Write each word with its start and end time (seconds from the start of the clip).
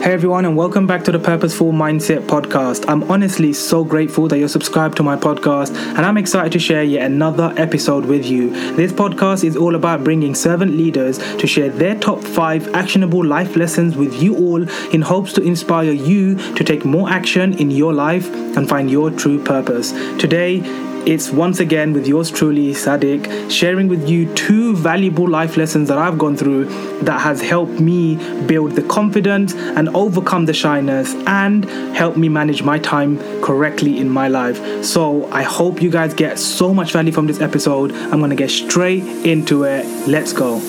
Hey 0.00 0.14
everyone, 0.14 0.46
and 0.46 0.56
welcome 0.56 0.86
back 0.86 1.04
to 1.04 1.12
the 1.12 1.18
Purposeful 1.18 1.72
Mindset 1.72 2.20
Podcast. 2.20 2.88
I'm 2.88 3.02
honestly 3.10 3.52
so 3.52 3.84
grateful 3.84 4.28
that 4.28 4.38
you're 4.38 4.48
subscribed 4.48 4.96
to 4.96 5.02
my 5.02 5.14
podcast, 5.14 5.74
and 5.74 5.98
I'm 5.98 6.16
excited 6.16 6.52
to 6.52 6.58
share 6.58 6.82
yet 6.82 7.04
another 7.04 7.52
episode 7.58 8.06
with 8.06 8.24
you. 8.24 8.48
This 8.76 8.92
podcast 8.92 9.44
is 9.44 9.58
all 9.58 9.74
about 9.74 10.02
bringing 10.02 10.34
servant 10.34 10.72
leaders 10.72 11.18
to 11.18 11.46
share 11.46 11.68
their 11.68 11.96
top 11.96 12.24
five 12.24 12.74
actionable 12.74 13.22
life 13.22 13.56
lessons 13.56 13.94
with 13.94 14.22
you 14.22 14.38
all 14.38 14.66
in 14.94 15.02
hopes 15.02 15.34
to 15.34 15.42
inspire 15.42 15.92
you 15.92 16.36
to 16.54 16.64
take 16.64 16.86
more 16.86 17.10
action 17.10 17.52
in 17.58 17.70
your 17.70 17.92
life 17.92 18.26
and 18.56 18.66
find 18.70 18.90
your 18.90 19.10
true 19.10 19.44
purpose. 19.44 19.92
Today, 20.18 20.60
it's 21.06 21.30
once 21.30 21.60
again 21.60 21.94
with 21.94 22.06
yours 22.06 22.30
truly, 22.30 22.72
Sadiq, 22.72 23.50
sharing 23.50 23.88
with 23.88 24.08
you 24.08 24.32
two 24.34 24.76
valuable 24.76 25.26
life 25.26 25.56
lessons 25.56 25.88
that 25.88 25.96
I've 25.96 26.18
gone 26.18 26.36
through 26.36 26.66
that 27.00 27.20
has 27.20 27.40
helped 27.40 27.80
me 27.80 28.16
build 28.44 28.72
the 28.72 28.82
confidence 28.82 29.54
and 29.54 29.88
overcome 29.90 30.44
the 30.44 30.52
shyness 30.52 31.14
and 31.26 31.64
help 31.96 32.16
me 32.18 32.28
manage 32.28 32.62
my 32.62 32.78
time 32.78 33.18
correctly 33.40 33.98
in 33.98 34.10
my 34.10 34.28
life. 34.28 34.84
So 34.84 35.24
I 35.32 35.42
hope 35.42 35.80
you 35.80 35.90
guys 35.90 36.12
get 36.12 36.38
so 36.38 36.74
much 36.74 36.92
value 36.92 37.12
from 37.12 37.26
this 37.26 37.40
episode. 37.40 37.92
I'm 37.92 38.18
going 38.18 38.30
to 38.30 38.36
get 38.36 38.50
straight 38.50 39.04
into 39.26 39.64
it. 39.64 39.86
Let's 40.06 40.34
go. 40.34 40.60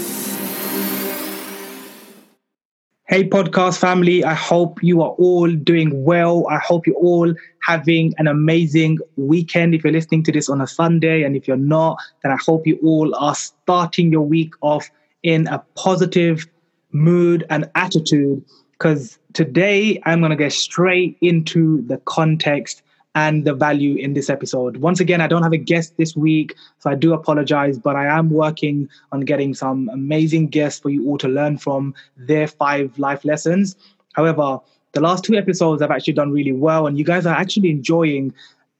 Hey, 3.12 3.28
podcast 3.28 3.78
family. 3.78 4.24
I 4.24 4.34
hope 4.34 4.82
you 4.82 5.02
are 5.02 5.10
all 5.10 5.52
doing 5.52 6.06
well. 6.06 6.48
I 6.50 6.60
hope 6.60 6.88
you're 6.88 6.96
all 6.96 7.36
having 7.72 8.14
an 8.18 8.28
amazing 8.28 8.98
weekend. 9.16 9.74
If 9.74 9.84
you're 9.84 9.94
listening 9.94 10.24
to 10.24 10.32
this 10.32 10.50
on 10.50 10.60
a 10.60 10.68
Sunday, 10.68 11.24
and 11.24 11.38
if 11.38 11.48
you're 11.48 11.56
not, 11.78 11.98
then 12.22 12.32
I 12.34 12.38
hope 12.46 12.68
you 12.68 12.78
all 12.84 13.16
are 13.16 13.36
starting 13.36 14.12
your 14.12 14.24
week 14.24 14.54
off 14.62 14.90
in 15.24 15.48
a 15.48 15.60
positive 15.76 16.48
mood 16.92 17.46
and 17.50 17.70
attitude. 17.76 18.44
Because 18.74 19.18
today 19.32 20.02
I'm 20.06 20.20
going 20.20 20.32
to 20.32 20.36
get 20.36 20.52
straight 20.52 21.18
into 21.22 21.82
the 21.88 21.98
context 22.00 22.84
and 23.16 23.46
the 23.46 23.54
value 23.54 23.96
in 23.96 24.14
this 24.14 24.30
episode. 24.30 24.78
Once 24.78 25.00
again, 25.00 25.22
I 25.22 25.28
don't 25.28 25.44
have 25.44 25.54
a 25.54 25.58
guest 25.58 25.96
this 25.98 26.16
week, 26.16 26.56
so 26.80 26.90
I 26.90 26.96
do 26.96 27.14
apologize, 27.14 27.78
but 27.78 27.96
I 27.96 28.06
am 28.06 28.30
working 28.32 28.90
on 29.14 29.22
getting 29.22 29.54
some 29.54 29.90
amazing 29.94 30.48
guests 30.48 30.82
for 30.82 30.90
you 30.90 31.08
all 31.08 31.18
to 31.20 31.28
learn 31.28 31.58
from 31.58 31.94
their 32.18 32.48
five 32.48 32.98
life 33.00 33.24
lessons. 33.24 33.76
However, 34.14 34.60
the 34.94 35.02
last 35.02 35.24
two 35.24 35.36
episodes 35.36 35.82
have 35.82 35.92
actually 35.92 36.14
done 36.14 36.32
really 36.32 36.52
well, 36.52 36.88
and 36.88 36.98
you 36.98 37.06
guys 37.06 37.26
are 37.26 37.36
actually 37.36 37.70
enjoying 37.70 38.34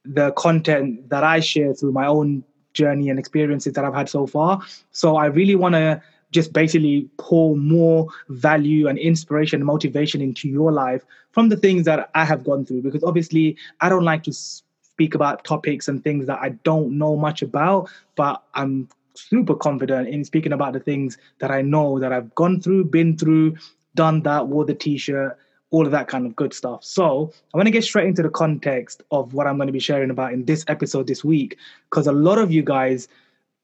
the 0.04 0.32
content 0.32 1.08
that 1.10 1.24
I 1.24 1.40
share 1.40 1.74
through 1.74 1.92
my 1.92 2.06
own 2.06 2.44
journey 2.74 3.10
and 3.10 3.18
experiences 3.18 3.74
that 3.74 3.84
I've 3.84 3.94
had 3.94 4.08
so 4.08 4.26
far. 4.26 4.60
So 4.90 5.16
I 5.16 5.26
really 5.26 5.54
want 5.54 5.74
to 5.74 6.02
just 6.32 6.52
basically 6.52 7.08
pour 7.18 7.56
more 7.56 8.08
value 8.30 8.88
and 8.88 8.98
inspiration 8.98 9.60
and 9.60 9.66
motivation 9.66 10.20
into 10.20 10.48
your 10.48 10.72
life 10.72 11.04
from 11.32 11.50
the 11.50 11.56
things 11.56 11.84
that 11.84 12.10
I 12.14 12.24
have 12.24 12.42
gone 12.42 12.64
through. 12.64 12.82
Because 12.82 13.04
obviously, 13.04 13.56
I 13.80 13.88
don't 13.88 14.04
like 14.04 14.22
to 14.24 14.32
speak 14.32 15.14
about 15.14 15.44
topics 15.44 15.88
and 15.88 16.02
things 16.02 16.26
that 16.26 16.38
I 16.40 16.50
don't 16.64 16.96
know 16.98 17.16
much 17.16 17.42
about, 17.42 17.90
but 18.16 18.42
I'm 18.54 18.88
super 19.14 19.54
confident 19.54 20.08
in 20.08 20.24
speaking 20.24 20.52
about 20.52 20.72
the 20.72 20.80
things 20.80 21.18
that 21.38 21.50
I 21.50 21.60
know 21.62 21.98
that 21.98 22.12
I've 22.12 22.34
gone 22.34 22.60
through, 22.60 22.86
been 22.86 23.16
through, 23.16 23.56
done 23.94 24.22
that, 24.22 24.48
wore 24.48 24.64
the 24.64 24.74
t 24.74 24.96
shirt, 24.96 25.38
all 25.72 25.86
of 25.86 25.90
that 25.90 26.06
kind 26.06 26.26
of 26.26 26.36
good 26.36 26.54
stuff. 26.54 26.84
So 26.84 27.32
I 27.52 27.56
want 27.56 27.66
to 27.66 27.72
get 27.72 27.82
straight 27.82 28.06
into 28.06 28.22
the 28.22 28.30
context 28.30 29.02
of 29.10 29.34
what 29.34 29.46
I'm 29.46 29.56
going 29.56 29.66
to 29.66 29.72
be 29.72 29.80
sharing 29.80 30.10
about 30.10 30.32
in 30.32 30.44
this 30.44 30.64
episode 30.68 31.06
this 31.08 31.24
week, 31.24 31.58
because 31.90 32.06
a 32.06 32.12
lot 32.12 32.38
of 32.38 32.52
you 32.52 32.62
guys 32.62 33.08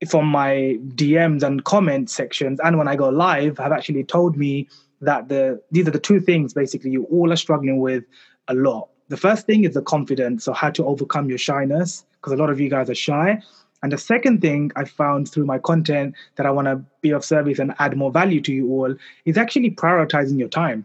from 0.08 0.26
my 0.26 0.78
DMs 0.94 1.42
and 1.42 1.64
comment 1.64 2.08
sections 2.08 2.60
and 2.64 2.78
when 2.78 2.88
I 2.88 2.96
go 2.96 3.08
live 3.08 3.58
have 3.58 3.72
actually 3.72 4.04
told 4.04 4.36
me 4.36 4.68
that 5.00 5.28
the 5.28 5.60
these 5.70 5.86
are 5.86 5.90
the 5.90 5.98
two 5.98 6.20
things 6.20 6.54
basically 6.54 6.90
you 6.90 7.04
all 7.04 7.32
are 7.32 7.36
struggling 7.36 7.78
with 7.78 8.04
a 8.48 8.54
lot. 8.54 8.88
The 9.08 9.16
first 9.16 9.46
thing 9.46 9.64
is 9.64 9.74
the 9.74 9.82
confidence, 9.82 10.44
so 10.44 10.52
how 10.52 10.70
to 10.70 10.84
overcome 10.84 11.28
your 11.28 11.38
shyness, 11.38 12.04
because 12.14 12.32
a 12.32 12.36
lot 12.36 12.50
of 12.50 12.60
you 12.60 12.70
guys 12.70 12.90
are 12.90 12.94
shy. 12.94 13.40
And 13.82 13.92
the 13.92 13.98
second 13.98 14.40
thing 14.40 14.72
I 14.76 14.84
found 14.84 15.30
through 15.30 15.46
my 15.46 15.58
content 15.58 16.14
that 16.36 16.46
I 16.46 16.50
want 16.50 16.66
to 16.66 16.82
be 17.00 17.10
of 17.10 17.24
service 17.24 17.58
and 17.58 17.74
add 17.78 17.96
more 17.96 18.10
value 18.10 18.40
to 18.40 18.52
you 18.52 18.68
all 18.70 18.94
is 19.24 19.38
actually 19.38 19.70
prioritizing 19.70 20.38
your 20.38 20.48
time 20.48 20.84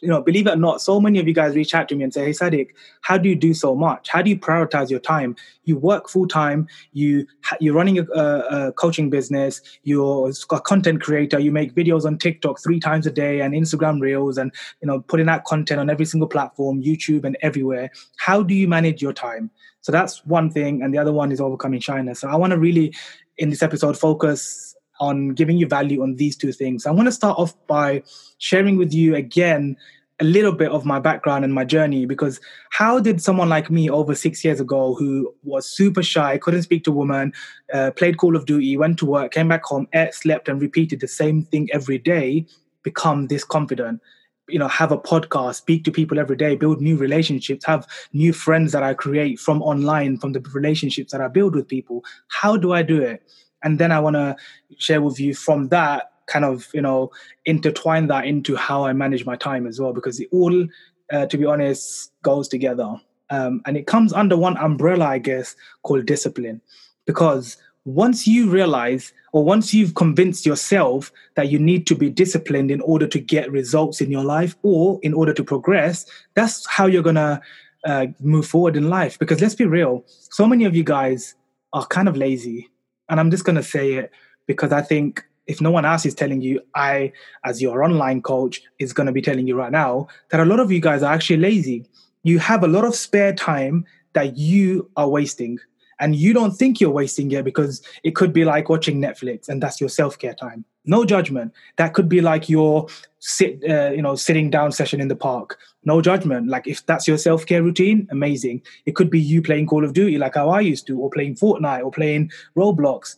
you 0.00 0.08
know, 0.08 0.22
believe 0.22 0.46
it 0.46 0.52
or 0.52 0.56
not, 0.56 0.80
so 0.80 1.00
many 1.00 1.18
of 1.18 1.26
you 1.26 1.34
guys 1.34 1.56
reach 1.56 1.74
out 1.74 1.88
to 1.88 1.96
me 1.96 2.04
and 2.04 2.14
say, 2.14 2.26
"Hey, 2.26 2.30
Sadiq, 2.30 2.68
how 3.00 3.18
do 3.18 3.28
you 3.28 3.34
do 3.34 3.52
so 3.52 3.74
much? 3.74 4.08
How 4.08 4.22
do 4.22 4.30
you 4.30 4.38
prioritize 4.38 4.90
your 4.90 5.00
time? 5.00 5.34
You 5.64 5.76
work 5.76 6.08
full 6.08 6.28
time. 6.28 6.68
You 6.92 7.26
you're 7.60 7.74
running 7.74 7.98
a, 7.98 8.04
a, 8.14 8.72
coaching 8.72 9.10
business. 9.10 9.60
You're 9.82 10.32
a 10.50 10.60
content 10.60 11.00
creator. 11.00 11.38
You 11.38 11.50
make 11.50 11.74
videos 11.74 12.04
on 12.04 12.18
TikTok 12.18 12.60
three 12.60 12.80
times 12.80 13.06
a 13.06 13.10
day 13.10 13.40
and 13.40 13.54
Instagram 13.54 14.00
Reels, 14.00 14.38
and 14.38 14.52
you 14.80 14.86
know, 14.86 15.00
putting 15.00 15.28
out 15.28 15.44
content 15.44 15.80
on 15.80 15.90
every 15.90 16.06
single 16.06 16.28
platform, 16.28 16.82
YouTube 16.82 17.24
and 17.24 17.36
everywhere. 17.42 17.90
How 18.18 18.42
do 18.42 18.54
you 18.54 18.68
manage 18.68 19.02
your 19.02 19.12
time? 19.12 19.50
So 19.80 19.92
that's 19.92 20.24
one 20.26 20.50
thing, 20.50 20.82
and 20.82 20.92
the 20.92 20.98
other 20.98 21.12
one 21.12 21.32
is 21.32 21.40
overcoming 21.40 21.80
shyness. 21.80 22.20
So 22.20 22.28
I 22.28 22.36
want 22.36 22.52
to 22.52 22.58
really, 22.58 22.94
in 23.36 23.50
this 23.50 23.62
episode, 23.62 23.98
focus 23.98 24.67
on 25.00 25.30
giving 25.30 25.58
you 25.58 25.66
value 25.66 26.02
on 26.02 26.16
these 26.16 26.36
two 26.36 26.52
things. 26.52 26.86
I 26.86 26.90
want 26.90 27.06
to 27.06 27.12
start 27.12 27.38
off 27.38 27.54
by 27.66 28.02
sharing 28.38 28.76
with 28.76 28.92
you 28.92 29.14
again 29.14 29.76
a 30.20 30.24
little 30.24 30.52
bit 30.52 30.70
of 30.70 30.84
my 30.84 30.98
background 30.98 31.44
and 31.44 31.54
my 31.54 31.64
journey 31.64 32.04
because 32.04 32.40
how 32.70 32.98
did 32.98 33.22
someone 33.22 33.48
like 33.48 33.70
me 33.70 33.88
over 33.88 34.14
six 34.14 34.44
years 34.44 34.60
ago 34.60 34.94
who 34.94 35.32
was 35.44 35.66
super 35.66 36.02
shy 36.02 36.36
couldn't 36.38 36.62
speak 36.62 36.82
to 36.84 36.92
women 36.92 37.32
uh, 37.72 37.90
played 37.92 38.18
call 38.18 38.34
of 38.34 38.46
duty 38.46 38.76
went 38.76 38.98
to 38.98 39.06
work 39.06 39.32
came 39.32 39.48
back 39.48 39.64
home 39.64 39.86
ate 39.92 40.14
slept 40.14 40.48
and 40.48 40.60
repeated 40.60 41.00
the 41.00 41.08
same 41.08 41.42
thing 41.44 41.68
every 41.72 41.98
day 41.98 42.44
become 42.82 43.26
this 43.26 43.44
confident? 43.44 44.00
You 44.48 44.58
know 44.58 44.68
have 44.68 44.92
a 44.92 44.98
podcast 44.98 45.56
speak 45.56 45.84
to 45.84 45.92
people 45.92 46.18
every 46.18 46.36
day 46.36 46.56
build 46.56 46.80
new 46.80 46.96
relationships 46.96 47.66
have 47.66 47.86
new 48.14 48.32
friends 48.32 48.72
that 48.72 48.82
i 48.82 48.94
create 48.94 49.38
from 49.38 49.60
online 49.60 50.16
from 50.16 50.32
the 50.32 50.40
relationships 50.54 51.12
that 51.12 51.20
i 51.20 51.28
build 51.28 51.54
with 51.54 51.68
people. 51.68 52.02
How 52.28 52.56
do 52.56 52.72
i 52.72 52.82
do 52.82 53.00
it 53.02 53.22
and 53.62 53.78
then 53.78 53.92
i 53.92 53.98
want 53.98 54.14
to 54.14 54.36
share 54.76 55.02
with 55.02 55.18
you 55.18 55.34
from 55.34 55.68
that 55.68 56.10
kind 56.28 56.44
of 56.44 56.68
you 56.72 56.80
know 56.80 57.10
intertwine 57.46 58.06
that 58.06 58.26
into 58.26 58.54
how 58.54 58.84
I 58.84 58.92
manage 58.92 59.26
my 59.26 59.34
time 59.34 59.66
as 59.66 59.80
well 59.80 59.92
because 59.92 60.20
it 60.20 60.28
all, 60.30 60.66
uh, 61.12 61.26
to 61.26 61.36
be 61.36 61.44
honest, 61.44 62.12
goes 62.22 62.46
together. 62.46 62.94
Um, 63.30 63.60
and 63.66 63.76
it 63.76 63.86
comes 63.86 64.12
under 64.12 64.36
one 64.36 64.56
umbrella, 64.56 65.06
I 65.06 65.18
guess, 65.18 65.56
called 65.82 66.06
discipline. 66.06 66.60
Because 67.06 67.56
once 67.84 68.26
you 68.26 68.48
realize, 68.50 69.12
or 69.32 69.44
once 69.44 69.74
you've 69.74 69.94
convinced 69.94 70.46
yourself 70.46 71.10
that 71.36 71.48
you 71.48 71.58
need 71.58 71.86
to 71.88 71.94
be 71.94 72.08
disciplined 72.10 72.70
in 72.70 72.80
order 72.82 73.06
to 73.06 73.18
get 73.18 73.50
results 73.50 74.00
in 74.00 74.10
your 74.10 74.24
life 74.24 74.56
or 74.62 74.98
in 75.02 75.12
order 75.12 75.32
to 75.34 75.44
progress, 75.44 76.06
that's 76.34 76.66
how 76.66 76.86
you're 76.86 77.02
gonna 77.02 77.40
uh, 77.84 78.06
move 78.20 78.46
forward 78.46 78.76
in 78.76 78.88
life. 78.88 79.18
Because 79.18 79.40
let's 79.40 79.54
be 79.54 79.66
real, 79.66 80.04
so 80.06 80.46
many 80.46 80.64
of 80.64 80.74
you 80.74 80.84
guys 80.84 81.34
are 81.72 81.86
kind 81.86 82.08
of 82.08 82.16
lazy. 82.16 82.70
And 83.08 83.20
I'm 83.20 83.30
just 83.30 83.44
gonna 83.44 83.62
say 83.62 83.94
it 83.94 84.10
because 84.46 84.72
I 84.72 84.82
think 84.82 85.24
if 85.48 85.60
no 85.62 85.70
one 85.70 85.84
else 85.84 86.04
is 86.06 86.14
telling 86.14 86.42
you, 86.42 86.60
I, 86.74 87.12
as 87.44 87.60
your 87.60 87.82
online 87.82 88.20
coach, 88.20 88.60
is 88.78 88.92
going 88.92 89.06
to 89.06 89.12
be 89.12 89.22
telling 89.22 89.46
you 89.46 89.56
right 89.56 89.72
now 89.72 90.06
that 90.30 90.40
a 90.40 90.44
lot 90.44 90.60
of 90.60 90.70
you 90.70 90.78
guys 90.78 91.02
are 91.02 91.12
actually 91.12 91.38
lazy. 91.38 91.86
You 92.22 92.38
have 92.38 92.62
a 92.62 92.68
lot 92.68 92.84
of 92.84 92.94
spare 92.94 93.32
time 93.32 93.86
that 94.12 94.36
you 94.36 94.90
are 94.96 95.08
wasting. 95.08 95.58
And 96.00 96.14
you 96.14 96.32
don't 96.32 96.52
think 96.52 96.80
you're 96.80 96.90
wasting 96.90 97.30
it 97.32 97.44
because 97.44 97.82
it 98.04 98.14
could 98.14 98.32
be 98.32 98.44
like 98.44 98.68
watching 98.68 99.00
Netflix 99.00 99.48
and 99.48 99.62
that's 99.62 99.80
your 99.80 99.90
self 99.90 100.18
care 100.18 100.34
time. 100.34 100.64
No 100.84 101.04
judgment. 101.04 101.52
That 101.76 101.92
could 101.92 102.08
be 102.08 102.20
like 102.20 102.48
your 102.48 102.86
sit, 103.18 103.62
uh, 103.68 103.90
you 103.90 104.00
know, 104.00 104.14
sitting 104.14 104.48
down 104.48 104.72
session 104.72 105.00
in 105.00 105.08
the 105.08 105.16
park. 105.16 105.58
No 105.84 106.00
judgment. 106.00 106.48
Like 106.48 106.66
if 106.66 106.84
that's 106.86 107.08
your 107.08 107.18
self 107.18 107.46
care 107.46 107.62
routine, 107.62 108.06
amazing. 108.10 108.62
It 108.86 108.94
could 108.94 109.10
be 109.10 109.20
you 109.20 109.42
playing 109.42 109.66
Call 109.66 109.84
of 109.84 109.92
Duty 109.92 110.18
like 110.18 110.34
how 110.34 110.50
I 110.50 110.60
used 110.60 110.86
to, 110.86 110.98
or 110.98 111.10
playing 111.10 111.34
Fortnite, 111.34 111.84
or 111.84 111.90
playing 111.90 112.30
Roblox. 112.56 113.16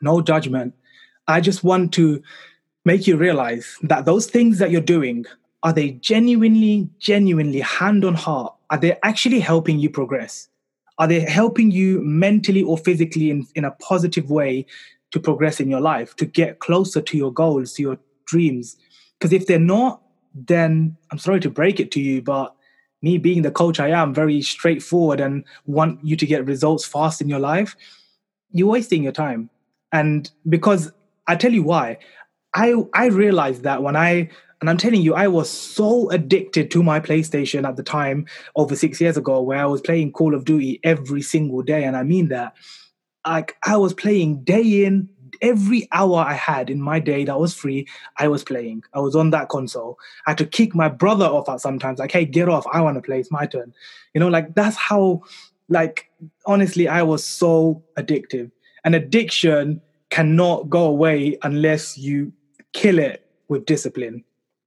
No 0.00 0.20
judgment 0.20 0.74
I 1.28 1.40
just 1.40 1.62
want 1.62 1.92
to 1.94 2.22
make 2.84 3.06
you 3.06 3.16
realize 3.16 3.76
that 3.82 4.04
those 4.04 4.26
things 4.26 4.58
that 4.58 4.70
you're 4.70 4.80
doing 4.80 5.24
are 5.62 5.72
they 5.72 5.92
genuinely, 5.92 6.88
genuinely 6.98 7.60
hand 7.60 8.04
on 8.04 8.14
heart? 8.14 8.54
Are 8.70 8.78
they 8.78 8.98
actually 9.04 9.38
helping 9.38 9.78
you 9.78 9.88
progress? 9.88 10.48
Are 11.02 11.08
they 11.08 11.18
helping 11.18 11.72
you 11.72 12.00
mentally 12.02 12.62
or 12.62 12.78
physically 12.78 13.28
in, 13.28 13.44
in 13.56 13.64
a 13.64 13.72
positive 13.72 14.30
way 14.30 14.64
to 15.10 15.18
progress 15.18 15.58
in 15.58 15.68
your 15.68 15.80
life, 15.80 16.14
to 16.14 16.24
get 16.24 16.60
closer 16.60 17.00
to 17.00 17.16
your 17.16 17.32
goals, 17.32 17.72
to 17.72 17.82
your 17.82 17.98
dreams? 18.24 18.76
Because 19.18 19.32
if 19.32 19.48
they're 19.48 19.58
not, 19.58 20.00
then 20.32 20.96
I'm 21.10 21.18
sorry 21.18 21.40
to 21.40 21.50
break 21.50 21.80
it 21.80 21.90
to 21.90 22.00
you, 22.00 22.22
but 22.22 22.54
me 23.02 23.18
being 23.18 23.42
the 23.42 23.50
coach 23.50 23.80
I 23.80 23.88
am, 23.88 24.14
very 24.14 24.42
straightforward 24.42 25.18
and 25.18 25.44
want 25.66 25.98
you 26.04 26.14
to 26.14 26.24
get 26.24 26.46
results 26.46 26.84
fast 26.84 27.20
in 27.20 27.28
your 27.28 27.40
life, 27.40 27.74
you're 28.52 28.68
wasting 28.68 29.02
your 29.02 29.10
time. 29.10 29.50
And 29.90 30.30
because 30.48 30.92
I 31.26 31.34
tell 31.34 31.52
you 31.52 31.64
why. 31.64 31.98
I 32.54 32.76
I 32.94 33.06
realized 33.06 33.64
that 33.64 33.82
when 33.82 33.96
I 33.96 34.30
and 34.62 34.70
I'm 34.70 34.76
telling 34.76 35.02
you, 35.02 35.12
I 35.12 35.26
was 35.26 35.50
so 35.50 36.08
addicted 36.10 36.70
to 36.70 36.84
my 36.84 37.00
PlayStation 37.00 37.68
at 37.68 37.74
the 37.74 37.82
time 37.82 38.26
over 38.54 38.76
six 38.76 39.00
years 39.00 39.16
ago, 39.16 39.42
where 39.42 39.58
I 39.58 39.66
was 39.66 39.80
playing 39.80 40.12
Call 40.12 40.36
of 40.36 40.44
Duty 40.44 40.78
every 40.84 41.20
single 41.20 41.62
day, 41.62 41.82
and 41.82 41.96
I 41.96 42.04
mean 42.04 42.28
that. 42.28 42.54
Like 43.26 43.56
I 43.66 43.76
was 43.76 43.92
playing 43.92 44.44
day 44.44 44.84
in, 44.84 45.08
every 45.40 45.88
hour 45.90 46.18
I 46.18 46.34
had 46.34 46.70
in 46.70 46.80
my 46.80 47.00
day 47.00 47.24
that 47.24 47.40
was 47.40 47.52
free, 47.52 47.88
I 48.18 48.28
was 48.28 48.44
playing. 48.44 48.84
I 48.94 49.00
was 49.00 49.16
on 49.16 49.30
that 49.30 49.48
console. 49.48 49.98
I 50.28 50.30
had 50.30 50.38
to 50.38 50.46
kick 50.46 50.76
my 50.76 50.88
brother 50.88 51.24
off 51.24 51.48
at 51.48 51.60
sometimes, 51.60 51.98
like, 51.98 52.12
hey, 52.12 52.24
get 52.24 52.48
off. 52.48 52.64
I 52.72 52.82
want 52.82 52.94
to 52.96 53.02
play. 53.02 53.18
It's 53.18 53.32
my 53.32 53.46
turn. 53.46 53.74
You 54.14 54.20
know, 54.20 54.28
like 54.28 54.54
that's 54.54 54.76
how, 54.76 55.22
like, 55.68 56.08
honestly, 56.46 56.86
I 56.86 57.02
was 57.02 57.24
so 57.24 57.82
addictive. 57.98 58.52
And 58.84 58.94
addiction 58.94 59.80
cannot 60.10 60.70
go 60.70 60.84
away 60.84 61.36
unless 61.42 61.98
you 61.98 62.32
kill 62.72 63.00
it 63.00 63.26
with 63.48 63.66
discipline. 63.66 64.22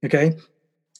Okay. 0.06 0.36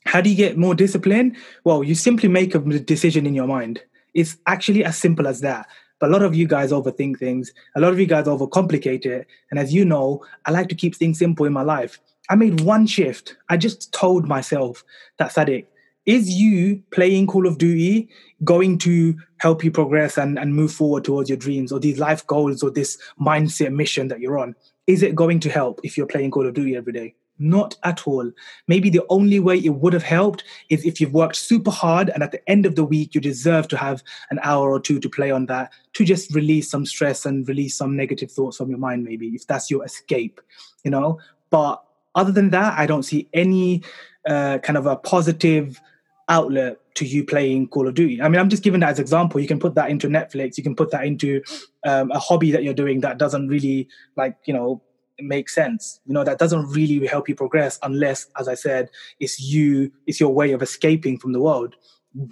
How 0.04 0.20
do 0.20 0.30
you 0.30 0.36
get 0.36 0.56
more 0.56 0.74
discipline? 0.74 1.36
Well, 1.64 1.82
you 1.82 1.94
simply 1.94 2.28
make 2.28 2.54
a 2.54 2.58
decision 2.58 3.26
in 3.26 3.34
your 3.34 3.46
mind. 3.46 3.80
It's 4.14 4.36
actually 4.46 4.84
as 4.84 4.96
simple 4.96 5.26
as 5.26 5.40
that. 5.40 5.66
But 5.98 6.10
a 6.10 6.12
lot 6.12 6.22
of 6.22 6.34
you 6.34 6.46
guys 6.46 6.72
overthink 6.72 7.18
things. 7.18 7.52
A 7.74 7.80
lot 7.80 7.92
of 7.92 7.98
you 7.98 8.06
guys 8.06 8.26
overcomplicate 8.26 9.06
it. 9.06 9.26
And 9.50 9.58
as 9.58 9.72
you 9.72 9.84
know, 9.84 10.24
I 10.44 10.50
like 10.50 10.68
to 10.68 10.74
keep 10.74 10.94
things 10.94 11.18
simple 11.18 11.46
in 11.46 11.52
my 11.52 11.62
life. 11.62 11.98
I 12.28 12.34
made 12.34 12.60
one 12.60 12.86
shift. 12.86 13.36
I 13.48 13.56
just 13.56 13.92
told 13.92 14.26
myself 14.26 14.84
that 15.18 15.32
Sadiq, 15.32 15.66
is 16.04 16.30
you 16.30 16.82
playing 16.92 17.26
Call 17.26 17.46
of 17.46 17.58
Duty 17.58 18.08
going 18.44 18.78
to 18.78 19.16
help 19.38 19.64
you 19.64 19.70
progress 19.70 20.16
and, 20.18 20.38
and 20.38 20.54
move 20.54 20.72
forward 20.72 21.04
towards 21.04 21.28
your 21.28 21.38
dreams 21.38 21.72
or 21.72 21.80
these 21.80 21.98
life 21.98 22.26
goals 22.26 22.62
or 22.62 22.70
this 22.70 22.98
mindset 23.20 23.72
mission 23.72 24.08
that 24.08 24.20
you're 24.20 24.38
on? 24.38 24.54
Is 24.86 25.02
it 25.02 25.14
going 25.14 25.40
to 25.40 25.50
help 25.50 25.80
if 25.82 25.96
you're 25.96 26.06
playing 26.06 26.30
Call 26.30 26.46
of 26.46 26.54
Duty 26.54 26.76
every 26.76 26.92
day? 26.92 27.14
Not 27.38 27.76
at 27.82 28.06
all. 28.06 28.30
Maybe 28.66 28.88
the 28.88 29.04
only 29.10 29.40
way 29.40 29.58
it 29.58 29.74
would 29.74 29.92
have 29.92 30.02
helped 30.02 30.44
is 30.70 30.84
if 30.84 31.00
you've 31.00 31.12
worked 31.12 31.36
super 31.36 31.70
hard 31.70 32.10
and 32.10 32.22
at 32.22 32.32
the 32.32 32.48
end 32.48 32.64
of 32.64 32.76
the 32.76 32.84
week 32.84 33.14
you 33.14 33.20
deserve 33.20 33.68
to 33.68 33.76
have 33.76 34.02
an 34.30 34.38
hour 34.42 34.70
or 34.70 34.80
two 34.80 34.98
to 35.00 35.08
play 35.08 35.30
on 35.30 35.46
that 35.46 35.70
to 35.94 36.04
just 36.04 36.34
release 36.34 36.70
some 36.70 36.86
stress 36.86 37.26
and 37.26 37.46
release 37.48 37.76
some 37.76 37.96
negative 37.96 38.32
thoughts 38.32 38.56
from 38.56 38.70
your 38.70 38.78
mind, 38.78 39.04
maybe 39.04 39.28
if 39.28 39.46
that's 39.46 39.70
your 39.70 39.84
escape, 39.84 40.40
you 40.84 40.90
know. 40.90 41.18
But 41.50 41.82
other 42.14 42.32
than 42.32 42.50
that, 42.50 42.78
I 42.78 42.86
don't 42.86 43.02
see 43.02 43.28
any 43.34 43.82
uh, 44.26 44.58
kind 44.58 44.76
of 44.78 44.86
a 44.86 44.96
positive 44.96 45.80
outlet 46.28 46.78
to 46.94 47.04
you 47.04 47.24
playing 47.24 47.68
Call 47.68 47.86
of 47.86 47.94
Duty. 47.94 48.20
I 48.20 48.28
mean, 48.28 48.40
I'm 48.40 48.48
just 48.48 48.62
giving 48.62 48.80
that 48.80 48.90
as 48.90 48.98
example. 48.98 49.40
You 49.40 49.46
can 49.46 49.60
put 49.60 49.74
that 49.74 49.90
into 49.90 50.08
Netflix. 50.08 50.56
You 50.56 50.64
can 50.64 50.74
put 50.74 50.90
that 50.90 51.04
into 51.04 51.42
um, 51.84 52.10
a 52.10 52.18
hobby 52.18 52.50
that 52.50 52.64
you're 52.64 52.74
doing 52.74 53.00
that 53.02 53.18
doesn't 53.18 53.48
really 53.48 53.88
like 54.16 54.36
you 54.46 54.54
know 54.54 54.82
make 55.20 55.48
sense. 55.48 56.00
You 56.06 56.14
know, 56.14 56.24
that 56.24 56.38
doesn't 56.38 56.66
really 56.66 57.06
help 57.06 57.28
you 57.28 57.34
progress 57.34 57.78
unless, 57.82 58.26
as 58.38 58.48
I 58.48 58.54
said, 58.54 58.90
it's 59.20 59.40
you, 59.40 59.90
it's 60.06 60.20
your 60.20 60.32
way 60.32 60.52
of 60.52 60.62
escaping 60.62 61.18
from 61.18 61.32
the 61.32 61.40
world. 61.40 61.74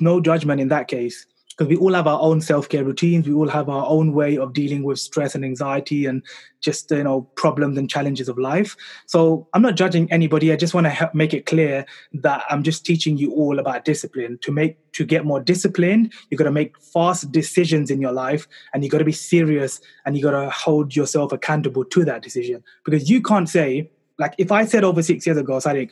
No 0.01 0.21
judgment 0.21 0.61
in 0.61 0.69
that 0.69 0.89
case 0.89 1.27
because 1.57 1.69
we 1.69 1.77
all 1.77 1.93
have 1.93 2.07
our 2.07 2.21
own 2.21 2.41
self-care 2.41 2.85
routines. 2.85 3.29
We 3.29 3.35
all 3.35 3.49
have 3.49 3.69
our 3.69 3.87
own 3.87 4.13
way 4.13 4.37
of 4.37 4.53
dealing 4.53 4.83
with 4.83 4.99
stress 4.99 5.35
and 5.35 5.45
anxiety 5.45 6.07
and 6.07 6.23
just 6.61 6.91
you 6.91 7.05
know 7.05 7.23
problems 7.37 7.79
and 7.79 7.89
challenges 7.89 8.29
of 8.29 8.39
life. 8.39 8.77
So 9.07 9.47
i'm 9.55 9.63
not 9.63 9.77
judging 9.77 10.11
anybody. 10.11 10.53
I 10.53 10.57
just 10.57 10.75
want 10.75 10.87
to 10.87 11.11
make 11.15 11.35
it 11.35 11.47
clear 11.47 11.85
that 12.15 12.45
i'm 12.51 12.63
just 12.63 12.85
teaching 12.85 13.17
you 13.17 13.33
all 13.33 13.59
about 13.59 13.85
discipline. 13.85 14.39
To 14.43 14.53
make 14.53 14.79
to 14.93 15.05
get 15.05 15.25
more 15.25 15.41
disciplined 15.41 16.13
you've 16.31 16.39
got 16.39 16.45
to 16.45 16.53
make 16.53 16.81
fast 16.81 17.31
decisions 17.33 17.91
in 17.91 18.01
your 18.01 18.13
life 18.13 18.47
and 18.73 18.83
you've 18.83 18.93
got 18.93 18.99
to 18.99 19.05
be 19.05 19.13
serious 19.13 19.81
and 20.05 20.17
you've 20.17 20.25
got 20.25 20.41
to 20.41 20.51
hold 20.51 20.95
yourself 20.97 21.33
accountable 21.33 21.85
to 21.85 22.05
that 22.05 22.23
decision. 22.23 22.63
Because 22.85 23.11
you 23.11 23.23
can't 23.23 23.49
say 23.49 23.91
like 24.19 24.35
if 24.39 24.53
i 24.53 24.65
said 24.65 24.85
over 24.85 25.03
six 25.03 25.27
years 25.27 25.37
ago 25.39 25.55
Sadiq, 25.55 25.91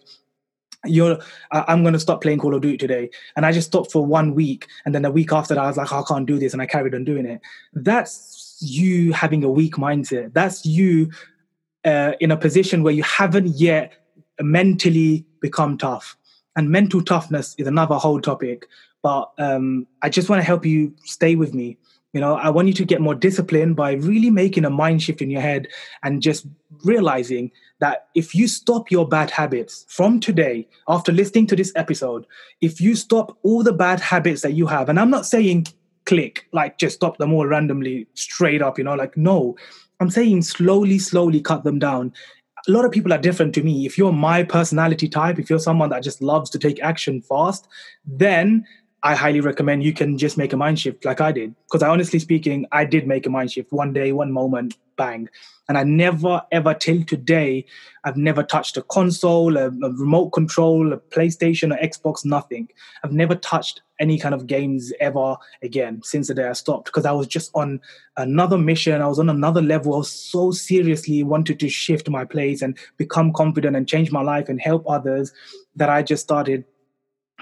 you're 0.85 1.19
i'm 1.53 1.83
going 1.83 1.93
to 1.93 2.01
stop 2.01 2.21
playing 2.23 2.39
call 2.39 2.55
of 2.55 2.63
duty 2.63 2.77
today. 2.77 3.11
And 3.37 3.47
i 3.47 3.53
just 3.53 3.69
stopped 3.69 3.93
for 3.93 4.05
one 4.05 4.35
week 4.35 4.67
and 4.85 4.95
then 4.95 5.05
a 5.05 5.11
week 5.11 5.33
after 5.33 5.55
that 5.55 5.63
i 5.63 5.67
was 5.67 5.77
like 5.77 5.93
oh, 5.93 6.01
i 6.01 6.05
can't 6.07 6.27
do 6.27 6.39
this 6.39 6.53
and 6.53 6.63
i 6.63 6.67
carried 6.67 6.95
on 6.95 7.05
doing 7.05 7.27
it. 7.27 7.41
That's 7.73 8.59
you 8.61 9.13
having 9.13 9.45
a 9.45 9.51
weak 9.51 9.75
mindset. 9.75 10.33
That's 10.33 10.65
you 10.65 11.11
uh, 11.85 12.13
in 12.21 12.31
a 12.31 12.37
position 12.37 12.83
where 12.83 12.95
you 12.95 13.03
haven't 13.03 13.49
yet 13.49 13.93
mentally 14.41 15.27
become 15.41 15.77
tough. 15.77 16.17
And 16.55 16.71
mental 16.71 17.03
toughness 17.03 17.55
is 17.59 17.67
another 17.67 17.97
whole 17.97 18.21
topic 18.21 18.69
but 19.03 19.33
um, 19.39 19.87
i 20.01 20.09
just 20.09 20.29
want 20.29 20.41
to 20.41 20.45
help 20.45 20.65
you 20.65 20.95
stay 21.05 21.35
with 21.35 21.53
me 21.53 21.77
you 22.13 22.21
know, 22.21 22.37
I 22.37 22.51
want 22.51 22.69
you 22.69 22.75
to 22.75 22.85
get 22.85 23.01
more 23.01 23.15
disciplined 23.15 23.77
by 23.77 23.93
really 23.93 24.31
making 24.31 24.65
a 24.65 24.71
mind 24.71 25.03
shift 25.03 25.23
in 25.23 25.31
your 25.31 25.41
head 25.41 25.69
and 26.03 26.21
just 26.21 26.47
realizing 26.85 27.51
that 27.81 28.09
if 28.15 28.35
you 28.35 28.49
stop 28.49 28.91
your 28.91 29.09
bad 29.09 29.31
habits 29.31 29.87
from 29.89 30.21
today, 30.21 30.69
after 30.89 31.11
listening 31.11 31.47
to 31.49 31.57
this 31.57 31.73
episode, 31.75 32.27
if 32.61 32.81
you 32.81 32.95
stop 32.95 33.39
all 33.43 33.63
the 33.63 33.73
bad 33.73 33.99
habits 33.99 34.43
that 34.43 34.53
you 34.53 34.67
have, 34.67 34.89
and 34.89 35.01
I'm 35.01 35.11
not 35.11 35.27
saying 35.27 35.67
click, 36.05 36.47
like 36.53 36.79
just 36.79 36.97
stop 36.97 37.17
them 37.17 37.33
all 37.33 37.47
randomly 37.47 38.07
straight 38.15 38.61
up, 38.61 38.77
you 38.77 38.85
know, 38.85 38.95
like 38.95 39.17
no, 39.17 39.57
I'm 40.01 40.11
saying 40.11 40.43
slowly, 40.43 40.99
slowly 40.99 41.41
cut 41.41 41.65
them 41.65 41.79
down. 41.79 42.13
A 42.69 42.71
lot 42.71 42.85
of 42.85 42.93
people 42.93 43.13
are 43.13 43.19
different 43.19 43.55
to 43.55 43.63
me. 43.63 43.87
If 43.87 43.99
you're 43.99 44.13
my 44.13 44.45
personality 44.45 45.09
type, 45.09 45.39
if 45.39 45.51
you're 45.51 45.59
someone 45.59 45.89
that 45.89 46.05
just 46.05 46.23
loves 46.23 46.51
to 46.51 46.59
take 46.59 46.81
action 46.81 47.23
fast, 47.23 47.67
then 48.05 48.65
I 49.05 49.17
highly 49.17 49.41
recommend 49.41 49.83
you 49.83 49.93
can 49.93 50.17
just 50.17 50.39
make 50.39 50.53
a 50.53 50.57
mind 50.57 50.79
shift 50.79 51.05
like 51.05 51.21
I 51.21 51.33
did. 51.33 51.55
Because 51.65 51.83
I 51.83 51.89
honestly 51.89 52.19
speaking, 52.19 52.67
I 52.71 52.85
did 52.85 53.07
make 53.07 53.27
a 53.27 53.31
mind 53.31 53.51
shift 53.51 53.73
one 53.73 53.93
day, 53.93 54.13
one 54.13 54.31
moment, 54.31 54.77
bang. 54.97 55.29
And 55.69 55.77
I 55.77 55.85
never, 55.85 56.43
ever 56.53 56.75
till 56.75 57.03
today, 57.05 57.65
I've 58.05 58.17
never 58.17 58.43
touched 58.43 58.77
a 58.77 58.83
console, 58.83 59.57
a, 59.57 59.67
a 59.67 59.91
remote 59.93 60.31
control, 60.31 60.93
a 60.93 60.99
PlayStation, 60.99 61.75
or 61.75 61.85
Xbox, 61.85 62.25
nothing. 62.25 62.69
I've 63.03 63.13
never 63.13 63.35
touched 63.35 63.81
any 63.99 64.19
kind 64.19 64.35
of 64.35 64.47
games 64.47 64.93
ever 65.01 65.37
again 65.63 66.01
since 66.03 66.29
the 66.29 66.35
day 66.35 66.49
I 66.49 66.53
stopped 66.53 66.87
because 66.87 67.07
I 67.07 67.13
was 67.13 67.27
just 67.27 67.51
on 67.55 67.81
another 68.17 68.59
mission. 68.59 69.01
I 69.01 69.07
was 69.07 69.19
on 69.19 69.31
another 69.31 69.63
level. 69.63 69.95
I 69.95 69.99
was 69.99 70.13
so 70.13 70.51
seriously 70.51 71.23
wanted 71.23 71.59
to 71.61 71.69
shift 71.69 72.09
my 72.09 72.25
place 72.25 72.63
and 72.63 72.77
become 72.97 73.33
confident 73.33 73.77
and 73.77 73.89
change 73.89 74.13
my 74.13 74.23
life 74.23 74.49
and 74.49 74.61
help 74.61 74.85
others 74.89 75.33
that 75.77 75.89
I 75.89 76.03
just 76.03 76.23
started 76.23 76.65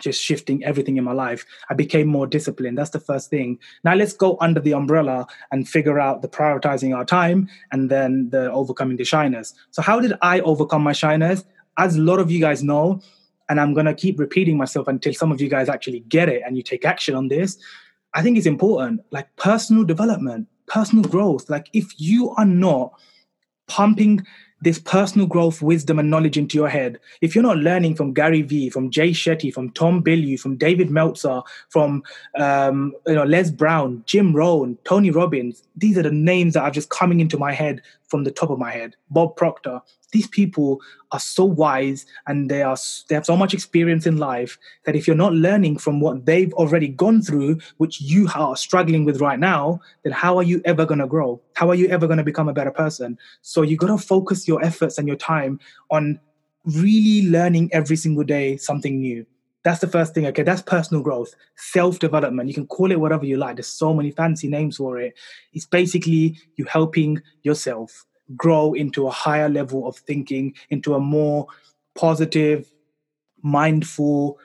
just 0.01 0.23
shifting 0.23 0.65
everything 0.65 0.97
in 0.97 1.05
my 1.05 1.13
life. 1.13 1.45
I 1.69 1.75
became 1.75 2.07
more 2.07 2.27
disciplined. 2.27 2.79
That's 2.79 2.91
the 2.91 3.01
first 3.01 3.31
thing. 3.31 3.59
Now 3.85 3.95
let's 3.95 4.13
go 4.13 4.37
under 4.41 4.61
the 4.61 4.75
umbrella 4.75 5.27
and 5.53 5.69
figure 5.69 6.01
out 6.01 6.23
the 6.23 6.29
prioritizing 6.29 6.97
our 6.97 7.05
time 7.05 7.49
and 7.73 7.91
then 7.91 8.31
the 8.31 8.51
overcoming 8.53 8.97
the 8.97 9.05
shyness. 9.05 9.55
So, 9.71 9.83
how 9.83 10.01
did 10.01 10.15
I 10.23 10.41
overcome 10.41 10.83
my 10.83 10.93
shyness? 10.93 11.45
As 11.79 11.97
a 11.97 12.01
lot 12.01 12.19
of 12.19 12.31
you 12.31 12.41
guys 12.41 12.63
know, 12.63 13.01
and 13.49 13.61
I'm 13.61 13.75
going 13.75 13.87
to 13.87 13.95
keep 13.95 14.19
repeating 14.19 14.57
myself 14.57 14.87
until 14.89 15.13
some 15.13 15.33
of 15.33 15.41
you 15.41 15.49
guys 15.49 15.69
actually 15.69 16.01
get 16.01 16.29
it 16.29 16.43
and 16.47 16.57
you 16.57 16.63
take 16.63 16.85
action 16.85 17.15
on 17.15 17.29
this. 17.29 17.59
I 18.15 18.23
think 18.23 18.37
it's 18.37 18.47
important, 18.47 19.03
like 19.11 19.35
personal 19.37 19.85
development, 19.85 20.49
personal 20.67 21.05
growth. 21.05 21.49
Like, 21.49 21.69
if 21.73 21.93
you 21.99 22.31
are 22.31 22.45
not 22.45 22.93
pumping 23.67 24.27
this 24.63 24.79
personal 24.79 25.27
growth, 25.27 25.63
wisdom, 25.63 25.99
and 25.99 26.11
knowledge 26.11 26.37
into 26.37 26.59
your 26.59 26.69
head, 26.69 26.99
if 27.21 27.35
you're 27.35 27.43
not 27.43 27.59
learning 27.59 27.95
from 27.95 28.13
Gary 28.13 28.43
Vee, 28.43 28.71
from 28.71 28.91
Jay 28.91 29.11
Shetty, 29.11 29.53
from 29.53 29.71
Tom 29.71 30.03
Bilyeu, 30.03 30.39
from 30.39 30.57
David 30.57 30.91
Meltzer, 30.91 31.41
from 31.69 32.03
um, 32.37 32.95
you 33.07 33.15
know 33.15 33.25
Les 33.25 33.51
Brown, 33.51 34.03
Jim 34.07 34.35
Rohn, 34.35 34.77
Tony 34.85 35.11
Robbins, 35.11 35.63
these 35.77 35.97
are 35.97 36.03
the 36.03 36.11
names 36.11 36.55
that 36.55 36.63
are 36.63 36.71
just 36.71 36.91
coming 36.91 37.21
into 37.21 37.39
my 37.39 37.53
head 37.53 37.81
from 38.11 38.25
the 38.25 38.31
top 38.31 38.51
of 38.51 38.59
my 38.59 38.71
head. 38.73 38.97
Bob 39.09 39.37
Proctor, 39.37 39.81
these 40.13 40.27
people 40.27 40.81
are 41.13 41.21
so 41.21 41.45
wise 41.45 42.05
and 42.27 42.51
they 42.51 42.63
are 42.63 42.77
they 43.09 43.15
have 43.15 43.25
so 43.25 43.37
much 43.37 43.55
experience 43.55 44.07
in 44.07 44.17
life 44.17 44.59
that 44.85 44.97
if 44.97 45.07
you're 45.07 45.17
not 45.17 45.33
learning 45.33 45.79
from 45.79 46.01
what 46.01 46.27
they've 46.27 46.53
already 46.55 46.89
gone 46.89 47.23
through 47.23 47.59
which 47.79 48.01
you 48.01 48.29
are 48.35 48.57
struggling 48.57 49.05
with 49.05 49.21
right 49.21 49.39
now 49.39 49.81
then 50.03 50.13
how 50.13 50.37
are 50.37 50.43
you 50.43 50.61
ever 50.65 50.85
going 50.85 51.01
to 51.01 51.07
grow? 51.07 51.41
How 51.55 51.71
are 51.71 51.75
you 51.75 51.89
ever 51.89 52.07
going 52.07 52.19
to 52.19 52.25
become 52.25 52.49
a 52.49 52.53
better 52.53 52.73
person? 52.73 53.17
So 53.43 53.63
you 53.63 53.77
got 53.77 53.87
to 53.87 53.99
focus 53.99 54.49
your 54.49 54.63
efforts 54.65 54.99
and 54.99 55.07
your 55.07 55.17
time 55.17 55.61
on 55.91 56.21
really 56.65 57.29
learning 57.31 57.71
every 57.73 57.97
single 57.97 58.25
day 58.25 58.57
something 58.57 59.01
new 59.01 59.25
that's 59.63 59.81
the 59.81 59.87
first 59.87 60.15
thing 60.15 60.27
okay 60.27 60.43
that's 60.43 60.63
personal 60.63 61.03
growth 61.03 61.35
self 61.57 61.99
development 61.99 62.49
you 62.49 62.55
can 62.55 62.67
call 62.67 62.91
it 62.91 63.01
whatever 63.01 63.25
you 63.25 63.37
like 63.37 63.57
there's 63.57 63.67
so 63.67 63.93
many 63.93 64.11
fancy 64.11 64.49
names 64.49 64.77
for 64.77 64.99
it 64.99 65.15
it's 65.53 65.67
basically 65.67 66.37
you 66.57 66.65
helping 66.65 67.21
yourself 67.43 68.07
grow 68.37 68.73
into 68.73 69.07
a 69.07 69.11
higher 69.11 69.49
level 69.49 69.87
of 69.87 69.97
thinking, 69.97 70.55
into 70.71 70.95
a 70.95 71.01
more 71.01 71.47
positive, 71.95 72.71
mindful, 73.43 74.39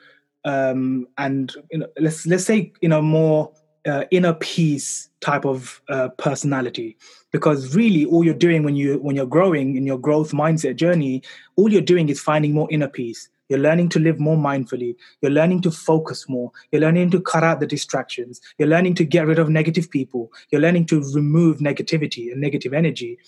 um, 0.44 1.06
and 1.18 1.54
you 1.70 1.78
know, 1.78 1.88
let's 1.98 2.26
let's 2.26 2.44
say 2.44 2.72
you 2.80 2.88
know 2.88 3.02
more 3.02 3.52
uh, 3.86 4.04
inner 4.10 4.34
peace 4.34 5.08
type 5.20 5.44
of 5.44 5.82
uh, 5.88 6.08
personality. 6.18 6.96
Because 7.32 7.74
really, 7.74 8.06
all 8.06 8.24
you're 8.24 8.34
doing 8.34 8.62
when 8.62 8.76
you 8.76 8.98
when 8.98 9.16
you're 9.16 9.26
growing 9.26 9.76
in 9.76 9.86
your 9.86 9.98
growth 9.98 10.32
mindset 10.32 10.76
journey, 10.76 11.22
all 11.56 11.70
you're 11.70 11.82
doing 11.82 12.08
is 12.08 12.20
finding 12.20 12.52
more 12.52 12.68
inner 12.70 12.88
peace. 12.88 13.28
You're 13.48 13.60
learning 13.60 13.90
to 13.90 13.98
live 13.98 14.18
more 14.18 14.36
mindfully. 14.36 14.96
You're 15.20 15.32
learning 15.32 15.62
to 15.62 15.70
focus 15.70 16.28
more. 16.28 16.50
You're 16.72 16.82
learning 16.82 17.10
to 17.12 17.20
cut 17.20 17.44
out 17.44 17.60
the 17.60 17.66
distractions. 17.66 18.40
You're 18.58 18.68
learning 18.68 18.94
to 18.96 19.04
get 19.04 19.26
rid 19.26 19.38
of 19.38 19.48
negative 19.48 19.90
people. 19.90 20.30
You're 20.50 20.60
learning 20.60 20.86
to 20.86 21.02
remove 21.12 21.58
negativity 21.58 22.32
and 22.32 22.40
negative 22.40 22.74
energy. 22.74 23.18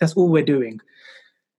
That's 0.00 0.14
all 0.14 0.28
we're 0.28 0.44
doing. 0.44 0.80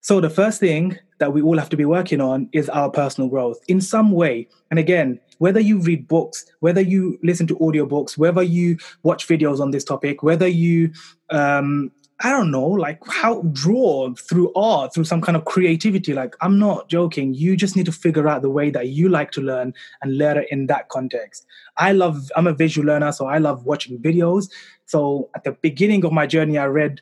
So 0.02 0.22
the 0.22 0.30
first 0.30 0.60
thing 0.60 0.98
that 1.20 1.34
we 1.34 1.42
all 1.42 1.58
have 1.58 1.70
to 1.70 1.78
be 1.78 1.84
working 1.84 2.22
on 2.22 2.50
is 2.54 2.70
our 2.70 2.90
personal 2.90 3.30
growth 3.30 3.60
in 3.68 3.82
some 3.82 4.12
way. 4.12 4.48
And 4.72 4.80
again, 4.80 5.20
whether 5.40 5.60
you 5.60 5.80
read 5.80 6.08
books, 6.08 6.46
whether 6.62 6.82
you 6.82 7.20
listen 7.24 7.46
to 7.48 7.56
audiobooks, 7.58 8.18
whether 8.18 8.42
you 8.42 8.78
watch 9.04 9.28
videos 9.28 9.60
on 9.60 9.72
this 9.72 9.84
topic, 9.84 10.24
whether 10.24 10.48
you 10.48 10.92
um, 11.30 11.92
I 12.22 12.32
don't 12.32 12.50
know, 12.50 12.66
like 12.66 13.00
how 13.08 13.44
draw 13.54 14.12
through 14.16 14.52
art, 14.56 14.94
through 14.94 15.04
some 15.04 15.22
kind 15.22 15.36
of 15.36 15.46
creativity. 15.46 16.14
Like, 16.14 16.36
I'm 16.42 16.58
not 16.58 16.90
joking. 16.90 17.36
You 17.36 17.56
just 17.56 17.76
need 17.76 17.86
to 17.86 17.92
figure 17.92 18.28
out 18.28 18.42
the 18.42 18.50
way 18.50 18.72
that 18.72 18.88
you 18.88 19.08
like 19.08 19.30
to 19.32 19.42
learn 19.42 19.74
and 20.02 20.18
learn 20.18 20.38
it 20.38 20.48
in 20.50 20.66
that 20.66 20.90
context. 20.90 21.46
I 21.78 21.92
love, 21.92 22.32
I'm 22.36 22.48
a 22.48 22.54
visual 22.54 22.88
learner, 22.88 23.12
so 23.12 23.28
I 23.28 23.38
love 23.38 23.66
watching 23.66 24.00
videos. 24.00 24.50
So 24.86 25.30
at 25.36 25.44
the 25.44 25.52
beginning 25.52 26.06
of 26.06 26.12
my 26.12 26.26
journey, 26.26 26.58
I 26.58 26.66
read 26.66 27.02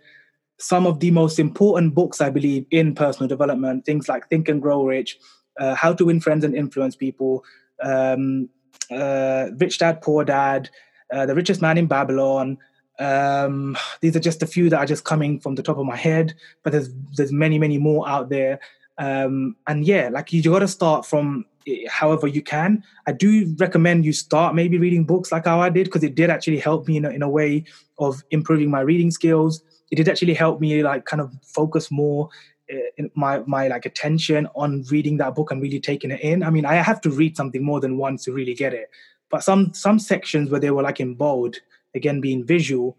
some 0.60 0.86
of 0.86 1.00
the 1.00 1.12
most 1.12 1.40
important 1.40 1.96
books, 1.96 2.20
I 2.20 2.30
believe, 2.30 2.66
in 2.72 2.94
personal 2.94 3.30
development, 3.30 3.86
things 3.86 4.10
like 4.10 4.28
Think 4.30 4.50
and 4.50 4.62
Grow 4.62 4.86
Rich, 4.86 5.18
uh, 5.60 5.76
How 5.76 5.94
to 5.94 6.06
Win 6.06 6.20
Friends 6.20 6.44
and 6.44 6.54
Influence 6.54 6.98
People, 6.98 7.46
um, 7.82 8.50
uh, 8.92 9.48
Rich 9.60 9.78
Dad, 9.78 10.02
Poor 10.02 10.26
Dad, 10.26 10.70
uh, 11.14 11.26
The 11.26 11.36
Richest 11.36 11.62
Man 11.62 11.78
in 11.78 11.88
Babylon, 11.88 12.58
um, 13.00 13.78
these 14.02 14.16
are 14.16 14.22
just 14.22 14.44
a 14.44 14.48
few 14.48 14.70
that 14.70 14.80
are 14.80 14.86
just 14.86 15.04
coming 15.04 15.40
from 15.40 15.56
the 15.56 15.64
top 15.64 15.78
of 15.78 15.86
my 15.86 15.96
head, 15.96 16.34
but 16.64 16.72
there's 16.72 16.90
there's 17.16 17.32
many 17.32 17.60
many 17.60 17.78
more 17.78 18.08
out 18.08 18.30
there. 18.30 18.60
Um, 18.98 19.58
and 19.68 19.86
yeah, 19.86 20.10
like 20.12 20.32
you 20.32 20.42
got 20.42 20.60
to 20.60 20.68
start 20.68 21.06
from 21.06 21.46
eh, 21.68 21.86
however 21.90 22.28
you 22.28 22.42
can. 22.42 22.84
I 23.08 23.12
do 23.12 23.54
recommend 23.60 24.06
you 24.06 24.14
start 24.14 24.56
maybe 24.56 24.78
reading 24.78 25.04
books 25.04 25.32
like 25.32 25.46
how 25.46 25.60
I 25.60 25.70
did 25.70 25.86
because 25.86 26.04
it 26.04 26.16
did 26.16 26.30
actually 26.30 26.60
help 26.60 26.88
me 26.88 26.98
in 26.98 27.06
a, 27.06 27.10
in 27.10 27.22
a 27.22 27.30
way 27.30 27.66
of 27.98 28.24
improving 28.32 28.72
my 28.72 28.82
reading 28.82 29.12
skills. 29.12 29.62
It 29.92 29.96
did 29.96 30.08
actually 30.08 30.34
help 30.34 30.62
me 30.62 30.82
like 30.82 31.06
kind 31.06 31.22
of 31.22 31.34
focus 31.44 31.92
more 31.92 32.30
uh, 32.72 33.04
my 33.16 33.40
my 33.46 33.68
like 33.68 33.86
attention 33.86 34.48
on 34.56 34.84
reading 34.90 35.18
that 35.18 35.36
book 35.36 35.52
and 35.52 35.62
really 35.62 35.80
taking 35.80 36.12
it 36.12 36.22
in. 36.22 36.44
I 36.44 36.50
mean, 36.50 36.66
I 36.66 36.76
have 36.76 37.02
to 37.02 37.10
read 37.10 37.36
something 37.38 37.64
more 37.64 37.80
than 37.80 37.98
once 37.98 38.24
to 38.26 38.32
really 38.32 38.54
get 38.54 38.74
it. 38.74 38.90
But 39.30 39.44
some 39.44 39.74
some 39.74 40.00
sections 40.00 40.50
where 40.50 40.60
they 40.60 40.72
were 40.72 40.84
like 40.84 41.00
in 41.00 41.16
bold, 41.16 41.58
again 41.96 42.22
being 42.22 42.46
visual, 42.46 42.98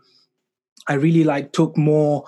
I 0.88 0.94
really 0.94 1.24
like 1.24 1.52
took 1.52 1.76
more. 1.76 2.24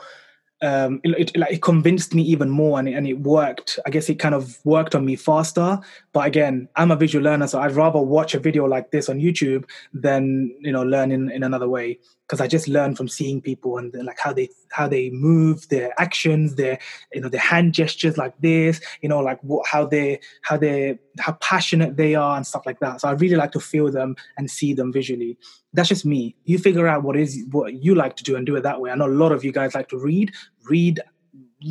Um, 0.60 1.00
it, 1.04 1.30
it, 1.30 1.36
like, 1.36 1.52
it 1.52 1.62
convinced 1.62 2.14
me 2.14 2.22
even 2.22 2.50
more, 2.50 2.78
and 2.78 2.88
and 2.88 3.06
it 3.06 3.20
worked. 3.20 3.78
I 3.86 3.90
guess 3.90 4.08
it 4.08 4.16
kind 4.16 4.34
of 4.34 4.58
worked 4.64 4.94
on 4.94 5.04
me 5.04 5.16
faster. 5.16 5.80
But 6.18 6.26
again, 6.26 6.68
I'm 6.74 6.90
a 6.90 6.96
visual 6.96 7.24
learner, 7.24 7.46
so 7.46 7.60
I'd 7.60 7.76
rather 7.76 8.00
watch 8.00 8.34
a 8.34 8.40
video 8.40 8.64
like 8.64 8.90
this 8.90 9.08
on 9.08 9.20
YouTube 9.20 9.70
than 9.94 10.52
you 10.58 10.72
know 10.72 10.82
learn 10.82 11.12
in, 11.12 11.30
in 11.30 11.44
another 11.44 11.68
way 11.68 12.00
because 12.26 12.40
I 12.40 12.48
just 12.48 12.66
learn 12.66 12.96
from 12.96 13.06
seeing 13.06 13.40
people 13.40 13.78
and 13.78 13.94
like 14.04 14.18
how 14.18 14.32
they 14.32 14.48
how 14.72 14.88
they 14.88 15.10
move, 15.10 15.68
their 15.68 15.92
actions, 15.96 16.56
their 16.56 16.80
you 17.12 17.20
know 17.20 17.28
their 17.28 17.40
hand 17.40 17.72
gestures 17.72 18.18
like 18.18 18.34
this, 18.40 18.80
you 19.00 19.08
know 19.08 19.20
like 19.20 19.38
what 19.44 19.64
how 19.68 19.86
they 19.86 20.18
how 20.42 20.56
they 20.56 20.98
how 21.20 21.34
passionate 21.34 21.96
they 21.96 22.16
are 22.16 22.36
and 22.36 22.44
stuff 22.44 22.66
like 22.66 22.80
that. 22.80 23.00
So 23.00 23.08
I 23.08 23.12
really 23.12 23.36
like 23.36 23.52
to 23.52 23.60
feel 23.60 23.88
them 23.88 24.16
and 24.36 24.50
see 24.50 24.74
them 24.74 24.92
visually. 24.92 25.38
That's 25.72 25.88
just 25.88 26.04
me. 26.04 26.34
You 26.46 26.58
figure 26.58 26.88
out 26.88 27.04
what 27.04 27.16
is 27.16 27.44
what 27.52 27.74
you 27.74 27.94
like 27.94 28.16
to 28.16 28.24
do 28.24 28.34
and 28.34 28.44
do 28.44 28.56
it 28.56 28.64
that 28.64 28.80
way. 28.80 28.90
I 28.90 28.96
know 28.96 29.06
a 29.06 29.20
lot 29.22 29.30
of 29.30 29.44
you 29.44 29.52
guys 29.52 29.76
like 29.76 29.88
to 29.90 29.98
read, 29.98 30.32
read 30.68 30.98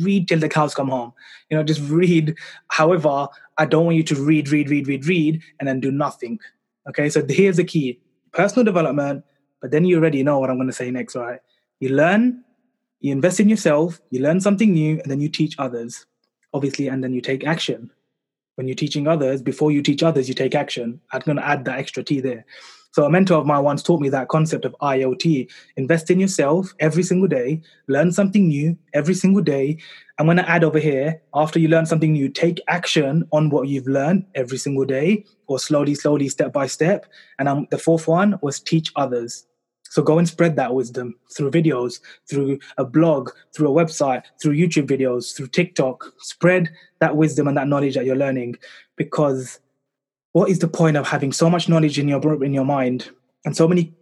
read 0.00 0.28
till 0.28 0.38
the 0.38 0.48
cows 0.48 0.74
come 0.74 0.88
home. 0.88 1.12
You 1.50 1.56
know, 1.56 1.62
just 1.62 1.80
read. 1.88 2.36
However, 2.68 3.28
I 3.56 3.66
don't 3.66 3.84
want 3.84 3.96
you 3.96 4.02
to 4.04 4.14
read, 4.14 4.50
read, 4.50 4.70
read, 4.70 4.88
read, 4.88 5.06
read, 5.06 5.42
and 5.58 5.68
then 5.68 5.80
do 5.80 5.90
nothing. 5.90 6.38
Okay, 6.88 7.08
so 7.10 7.24
here's 7.28 7.56
the 7.56 7.64
key: 7.64 8.00
personal 8.32 8.64
development 8.64 9.24
but 9.60 9.70
then 9.70 9.84
you 9.84 9.96
already 9.96 10.22
know 10.22 10.38
what 10.38 10.50
I'm 10.50 10.56
going 10.56 10.68
to 10.68 10.72
say 10.72 10.90
next, 10.90 11.16
right? 11.16 11.40
You 11.80 11.90
learn, 11.90 12.44
you 13.00 13.12
invest 13.12 13.40
in 13.40 13.48
yourself, 13.48 14.00
you 14.10 14.20
learn 14.20 14.40
something 14.40 14.72
new, 14.72 15.00
and 15.00 15.10
then 15.10 15.20
you 15.20 15.28
teach 15.28 15.56
others, 15.58 16.06
obviously, 16.54 16.88
and 16.88 17.02
then 17.02 17.12
you 17.12 17.20
take 17.20 17.46
action. 17.46 17.90
When 18.54 18.66
you're 18.66 18.74
teaching 18.74 19.06
others, 19.06 19.40
before 19.42 19.70
you 19.70 19.82
teach 19.82 20.02
others, 20.02 20.28
you 20.28 20.34
take 20.34 20.54
action. 20.54 21.00
I'm 21.12 21.20
going 21.20 21.36
to 21.36 21.46
add 21.46 21.64
that 21.64 21.78
extra 21.78 22.02
T 22.02 22.20
there. 22.20 22.44
So 22.92 23.04
a 23.04 23.10
mentor 23.10 23.38
of 23.38 23.46
mine 23.46 23.64
once 23.64 23.82
taught 23.82 24.00
me 24.00 24.08
that 24.08 24.28
concept 24.28 24.64
of 24.64 24.74
IoT. 24.80 25.50
Invest 25.76 26.10
in 26.10 26.18
yourself 26.18 26.74
every 26.80 27.02
single 27.02 27.28
day, 27.28 27.62
learn 27.86 28.12
something 28.12 28.48
new 28.48 28.76
every 28.94 29.14
single 29.14 29.42
day. 29.42 29.78
I'm 30.18 30.26
going 30.26 30.38
to 30.38 30.48
add 30.48 30.64
over 30.64 30.78
here, 30.78 31.20
after 31.34 31.58
you 31.58 31.68
learn 31.68 31.86
something 31.86 32.12
new, 32.12 32.28
take 32.28 32.60
action 32.66 33.28
on 33.32 33.50
what 33.50 33.68
you've 33.68 33.86
learned 33.86 34.24
every 34.34 34.58
single 34.58 34.84
day 34.84 35.24
or 35.46 35.58
slowly, 35.58 35.94
slowly, 35.94 36.28
step 36.28 36.52
by 36.52 36.66
step. 36.66 37.06
And 37.38 37.68
the 37.70 37.78
fourth 37.78 38.08
one 38.08 38.38
was 38.42 38.58
teach 38.58 38.90
others. 38.96 39.46
So 39.90 40.02
go 40.02 40.18
and 40.18 40.28
spread 40.28 40.56
that 40.56 40.74
wisdom 40.74 41.14
through 41.34 41.50
videos, 41.50 42.00
through 42.28 42.58
a 42.76 42.84
blog, 42.84 43.30
through 43.54 43.68
a 43.68 43.84
website, 43.84 44.22
through 44.40 44.54
YouTube 44.54 44.86
videos, 44.86 45.36
through 45.36 45.48
TikTok. 45.48 46.04
Spread 46.18 46.70
that 47.00 47.16
wisdom 47.16 47.48
and 47.48 47.56
that 47.56 47.68
knowledge 47.68 47.94
that 47.94 48.04
you're 48.04 48.16
learning 48.16 48.56
because 48.96 49.60
what 50.38 50.48
is 50.48 50.60
the 50.60 50.68
point 50.68 50.96
of 50.96 51.04
having 51.04 51.32
so 51.32 51.50
much 51.50 51.68
knowledge 51.68 51.98
in 51.98 52.06
your 52.06 52.44
in 52.44 52.54
your 52.54 52.64
mind 52.64 53.10
and 53.44 53.56
so 53.56 53.66
many 53.66 53.92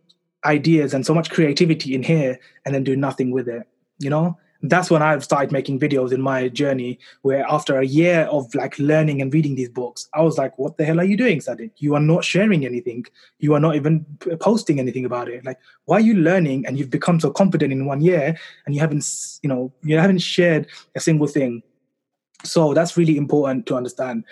ideas 0.45 0.93
and 0.93 1.07
so 1.07 1.15
much 1.15 1.31
creativity 1.31 1.95
in 1.95 2.03
here 2.03 2.39
and 2.65 2.75
then 2.75 2.85
do 2.85 2.95
nothing 2.95 3.31
with 3.31 3.49
it, 3.49 3.67
you 3.99 4.11
know? 4.11 4.37
that's 4.63 4.91
when 4.91 5.03
I've 5.03 5.23
started 5.23 5.53
making 5.53 5.79
videos 5.79 6.13
in 6.13 6.21
my 6.21 6.49
journey. 6.49 6.99
Where 7.23 7.45
after 7.57 7.79
a 7.79 7.87
year 7.87 8.23
of 8.37 8.53
like 8.55 8.79
learning 8.79 9.21
and 9.23 9.33
reading 9.33 9.55
these 9.55 9.69
books, 9.69 10.09
I 10.15 10.23
was 10.23 10.39
like, 10.39 10.59
"What 10.59 10.77
the 10.77 10.85
hell 10.85 10.99
are 11.01 11.05
you 11.05 11.17
doing, 11.17 11.39
Sadiq? 11.41 11.71
You 11.77 11.95
are 11.95 12.01
not 12.01 12.25
sharing 12.25 12.65
anything. 12.65 13.05
You 13.39 13.55
are 13.55 13.61
not 13.61 13.77
even 13.77 14.05
posting 14.41 14.81
anything 14.81 15.05
about 15.05 15.29
it. 15.29 15.45
Like, 15.45 15.59
why 15.85 15.97
are 15.99 16.09
you 16.09 16.15
learning 16.15 16.67
and 16.67 16.79
you've 16.79 16.97
become 16.99 17.21
so 17.21 17.31
confident 17.31 17.73
in 17.73 17.87
one 17.87 18.01
year 18.01 18.37
and 18.65 18.75
you 18.75 18.81
haven't, 18.81 19.07
you 19.43 19.49
know, 19.49 19.73
you 19.83 19.99
haven't 19.99 20.23
shared 20.35 20.67
a 20.95 21.01
single 21.01 21.29
thing?" 21.37 21.63
So 22.45 22.75
that's 22.75 22.97
really 22.97 23.17
important 23.17 23.67
to 23.67 23.77
understand. 23.77 24.25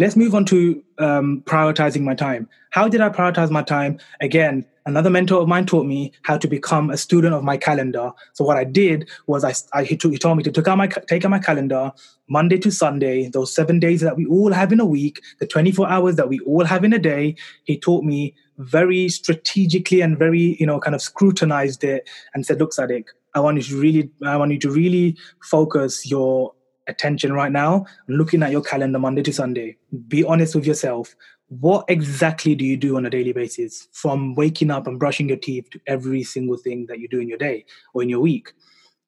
Let's 0.00 0.16
move 0.16 0.34
on 0.34 0.46
to 0.46 0.82
um, 0.96 1.42
prioritizing 1.44 2.00
my 2.00 2.14
time. 2.14 2.48
How 2.70 2.88
did 2.88 3.02
I 3.02 3.10
prioritize 3.10 3.50
my 3.50 3.62
time? 3.62 3.98
Again, 4.22 4.64
another 4.86 5.10
mentor 5.10 5.42
of 5.42 5.46
mine 5.46 5.66
taught 5.66 5.84
me 5.84 6.12
how 6.22 6.38
to 6.38 6.48
become 6.48 6.88
a 6.88 6.96
student 6.96 7.34
of 7.34 7.44
my 7.44 7.58
calendar. 7.58 8.12
So 8.32 8.42
what 8.42 8.56
I 8.56 8.64
did 8.64 9.10
was 9.26 9.44
I, 9.44 9.52
I 9.78 9.84
he, 9.84 9.98
told, 9.98 10.14
he 10.14 10.18
told 10.18 10.38
me 10.38 10.42
to 10.44 10.50
take 10.50 10.66
out 10.66 10.78
my 10.78 10.86
take 10.86 11.26
out 11.26 11.30
my 11.30 11.38
calendar 11.38 11.92
Monday 12.30 12.56
to 12.60 12.70
Sunday, 12.70 13.28
those 13.28 13.54
seven 13.54 13.78
days 13.78 14.00
that 14.00 14.16
we 14.16 14.24
all 14.24 14.52
have 14.52 14.72
in 14.72 14.80
a 14.80 14.86
week, 14.86 15.20
the 15.38 15.46
24 15.46 15.86
hours 15.86 16.16
that 16.16 16.30
we 16.30 16.38
all 16.46 16.64
have 16.64 16.82
in 16.82 16.94
a 16.94 16.98
day. 16.98 17.36
He 17.64 17.78
taught 17.78 18.02
me 18.02 18.34
very 18.56 19.10
strategically 19.10 20.00
and 20.00 20.18
very 20.18 20.56
you 20.58 20.64
know 20.64 20.80
kind 20.80 20.94
of 20.94 21.02
scrutinized 21.02 21.84
it 21.84 22.08
and 22.32 22.46
said, 22.46 22.58
"Look, 22.58 22.72
Sadiq, 22.72 23.04
I 23.34 23.40
want 23.40 23.58
you 23.58 23.64
to 23.64 23.76
really 23.78 24.10
I 24.24 24.38
want 24.38 24.52
you 24.52 24.58
to 24.60 24.70
really 24.70 25.18
focus 25.42 26.10
your 26.10 26.54
attention 26.90 27.32
right 27.32 27.52
now, 27.52 27.86
looking 28.08 28.42
at 28.42 28.50
your 28.50 28.62
calendar 28.62 28.98
Monday 28.98 29.22
to 29.22 29.32
Sunday. 29.32 29.76
Be 30.08 30.24
honest 30.24 30.54
with 30.54 30.66
yourself. 30.66 31.14
What 31.48 31.84
exactly 31.88 32.54
do 32.54 32.64
you 32.64 32.76
do 32.76 32.96
on 32.96 33.06
a 33.06 33.10
daily 33.10 33.32
basis 33.32 33.88
from 33.92 34.34
waking 34.34 34.70
up 34.70 34.86
and 34.86 34.98
brushing 34.98 35.28
your 35.28 35.38
teeth 35.38 35.70
to 35.70 35.80
every 35.86 36.22
single 36.22 36.56
thing 36.56 36.86
that 36.86 37.00
you 37.00 37.08
do 37.08 37.20
in 37.20 37.28
your 37.28 37.38
day 37.38 37.64
or 37.94 38.02
in 38.02 38.08
your 38.08 38.20
week? 38.20 38.52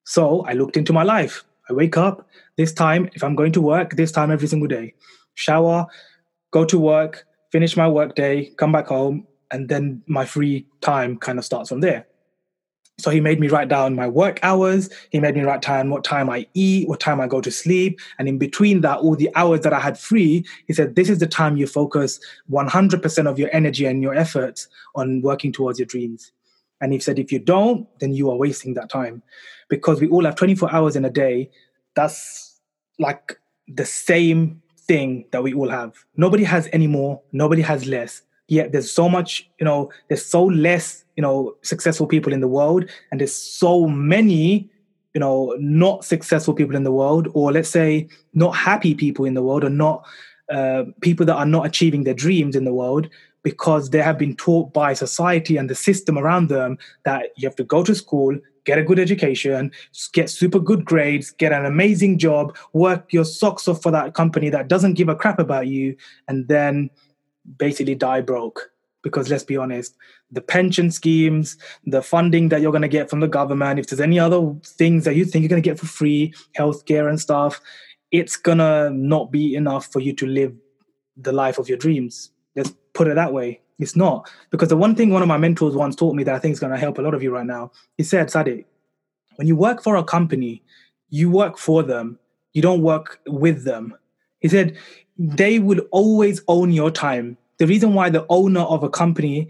So 0.04 0.44
I 0.46 0.54
looked 0.54 0.76
into 0.76 0.92
my 0.92 1.02
life. 1.02 1.44
I 1.70 1.72
wake 1.72 1.96
up 1.96 2.26
this 2.56 2.72
time, 2.72 3.08
if 3.14 3.22
I'm 3.22 3.36
going 3.36 3.52
to 3.52 3.60
work, 3.60 3.96
this 3.96 4.10
time 4.10 4.30
every 4.30 4.48
single 4.48 4.68
day. 4.68 4.94
Shower, 5.34 5.86
go 6.50 6.64
to 6.64 6.78
work, 6.78 7.26
finish 7.52 7.76
my 7.76 7.88
work 7.88 8.14
day, 8.14 8.52
come 8.56 8.72
back 8.72 8.88
home, 8.88 9.26
and 9.52 9.68
then 9.68 10.02
my 10.06 10.24
free 10.24 10.66
time 10.80 11.18
kind 11.18 11.38
of 11.38 11.44
starts 11.44 11.68
from 11.68 11.80
there. 11.80 12.06
So 12.98 13.10
he 13.10 13.20
made 13.20 13.40
me 13.40 13.48
write 13.48 13.68
down 13.68 13.94
my 13.94 14.06
work 14.06 14.38
hours. 14.42 14.88
He 15.10 15.18
made 15.18 15.34
me 15.34 15.42
write 15.42 15.62
down 15.62 15.90
what 15.90 16.04
time 16.04 16.28
I 16.30 16.46
eat, 16.54 16.88
what 16.88 17.00
time 17.00 17.20
I 17.20 17.26
go 17.26 17.40
to 17.40 17.50
sleep. 17.50 17.98
And 18.18 18.28
in 18.28 18.38
between 18.38 18.82
that, 18.82 18.98
all 18.98 19.16
the 19.16 19.30
hours 19.34 19.62
that 19.62 19.72
I 19.72 19.80
had 19.80 19.98
free, 19.98 20.44
he 20.66 20.72
said, 20.72 20.94
this 20.94 21.08
is 21.08 21.18
the 21.18 21.26
time 21.26 21.56
you 21.56 21.66
focus 21.66 22.20
100% 22.50 23.26
of 23.26 23.38
your 23.38 23.50
energy 23.52 23.86
and 23.86 24.02
your 24.02 24.14
efforts 24.14 24.68
on 24.94 25.22
working 25.22 25.52
towards 25.52 25.78
your 25.78 25.86
dreams. 25.86 26.32
And 26.80 26.92
he 26.92 27.00
said, 27.00 27.18
if 27.18 27.32
you 27.32 27.38
don't, 27.38 27.88
then 28.00 28.12
you 28.12 28.30
are 28.30 28.36
wasting 28.36 28.74
that 28.74 28.90
time 28.90 29.22
because 29.68 30.00
we 30.00 30.08
all 30.08 30.24
have 30.24 30.36
24 30.36 30.72
hours 30.72 30.96
in 30.96 31.04
a 31.04 31.10
day. 31.10 31.50
That's 31.94 32.60
like 32.98 33.38
the 33.68 33.86
same 33.86 34.62
thing 34.76 35.24
that 35.32 35.42
we 35.42 35.54
all 35.54 35.70
have. 35.70 35.94
Nobody 36.16 36.44
has 36.44 36.68
any 36.72 36.86
more, 36.86 37.22
nobody 37.32 37.62
has 37.62 37.86
less. 37.86 38.22
Yet 38.48 38.72
there's 38.72 38.90
so 38.90 39.08
much, 39.08 39.48
you 39.58 39.64
know, 39.64 39.90
there's 40.08 40.24
so 40.24 40.44
less 40.44 41.02
you 41.16 41.22
know 41.22 41.54
successful 41.62 42.06
people 42.06 42.32
in 42.32 42.40
the 42.40 42.48
world 42.48 42.88
and 43.10 43.20
there's 43.20 43.34
so 43.34 43.86
many 43.86 44.70
you 45.14 45.20
know 45.20 45.54
not 45.58 46.04
successful 46.04 46.54
people 46.54 46.76
in 46.76 46.84
the 46.84 46.92
world 46.92 47.28
or 47.34 47.52
let's 47.52 47.68
say 47.68 48.08
not 48.34 48.52
happy 48.52 48.94
people 48.94 49.24
in 49.24 49.34
the 49.34 49.42
world 49.42 49.64
or 49.64 49.70
not 49.70 50.04
uh, 50.50 50.84
people 51.00 51.24
that 51.26 51.36
are 51.36 51.46
not 51.46 51.66
achieving 51.66 52.04
their 52.04 52.14
dreams 52.14 52.56
in 52.56 52.64
the 52.64 52.72
world 52.72 53.08
because 53.42 53.90
they 53.90 54.00
have 54.00 54.18
been 54.18 54.36
taught 54.36 54.72
by 54.72 54.92
society 54.92 55.56
and 55.56 55.68
the 55.68 55.74
system 55.74 56.16
around 56.16 56.48
them 56.48 56.78
that 57.04 57.30
you 57.36 57.46
have 57.46 57.56
to 57.56 57.64
go 57.64 57.82
to 57.82 57.94
school 57.94 58.38
get 58.64 58.78
a 58.78 58.82
good 58.82 58.98
education 58.98 59.70
get 60.12 60.30
super 60.30 60.58
good 60.58 60.84
grades 60.84 61.30
get 61.30 61.52
an 61.52 61.66
amazing 61.66 62.18
job 62.18 62.56
work 62.72 63.12
your 63.12 63.24
socks 63.24 63.68
off 63.68 63.82
for 63.82 63.90
that 63.90 64.14
company 64.14 64.48
that 64.48 64.68
doesn't 64.68 64.94
give 64.94 65.08
a 65.08 65.16
crap 65.16 65.38
about 65.38 65.66
you 65.66 65.94
and 66.28 66.48
then 66.48 66.88
basically 67.58 67.94
die 67.94 68.20
broke. 68.20 68.70
Because 69.02 69.28
let's 69.28 69.42
be 69.42 69.56
honest 69.56 69.96
the 70.30 70.40
pension 70.40 70.88
schemes 70.92 71.56
the 71.84 72.00
funding 72.00 72.50
that 72.50 72.60
you're 72.60 72.70
going 72.70 72.82
to 72.82 72.88
get 72.88 73.10
from 73.10 73.18
the 73.18 73.26
government 73.26 73.80
if 73.80 73.88
there's 73.88 74.00
any 74.00 74.16
other 74.16 74.54
things 74.64 75.02
that 75.02 75.16
you 75.16 75.24
think 75.24 75.42
you're 75.42 75.48
going 75.48 75.60
to 75.60 75.68
get 75.68 75.76
for 75.76 75.86
free 75.86 76.32
healthcare 76.56 77.08
and 77.08 77.20
stuff 77.20 77.60
it's 78.12 78.36
going 78.36 78.58
to 78.58 78.90
not 78.90 79.32
be 79.32 79.56
enough 79.56 79.86
for 79.86 79.98
you 79.98 80.12
to 80.12 80.24
live 80.24 80.54
the 81.16 81.32
life 81.32 81.58
of 81.58 81.68
your 81.68 81.78
dreams. 81.78 82.30
Let's 82.54 82.72
put 82.94 83.08
it 83.08 83.16
that 83.16 83.32
way. 83.32 83.60
It's 83.80 83.96
not. 83.96 84.30
Because 84.50 84.68
the 84.68 84.76
one 84.76 84.94
thing 84.94 85.10
one 85.10 85.22
of 85.22 85.26
my 85.26 85.36
mentors 85.36 85.74
once 85.74 85.96
taught 85.96 86.14
me 86.14 86.22
that 86.22 86.36
i 86.36 86.38
think 86.38 86.52
is 86.52 86.60
going 86.60 86.72
to 86.72 86.78
help 86.78 86.98
a 86.98 87.02
lot 87.02 87.14
of 87.14 87.24
you 87.24 87.34
right 87.34 87.44
now 87.44 87.72
he 87.96 88.04
said 88.04 88.28
sadiq 88.28 88.66
when 89.36 89.48
you 89.48 89.56
work 89.56 89.82
for 89.82 89.96
a 89.96 90.04
company, 90.04 90.62
you 91.10 91.30
work 91.30 91.58
for 91.58 91.82
them, 91.82 92.18
you 92.52 92.62
don't 92.62 92.82
work 92.82 93.20
with 93.26 93.64
them. 93.64 93.94
He 94.40 94.48
said, 94.48 94.76
they 95.18 95.58
will 95.58 95.80
always 95.90 96.42
own 96.48 96.70
your 96.72 96.90
time. 96.90 97.36
The 97.58 97.66
reason 97.66 97.94
why 97.94 98.10
the 98.10 98.26
owner 98.28 98.60
of 98.60 98.82
a 98.82 98.88
company 98.88 99.48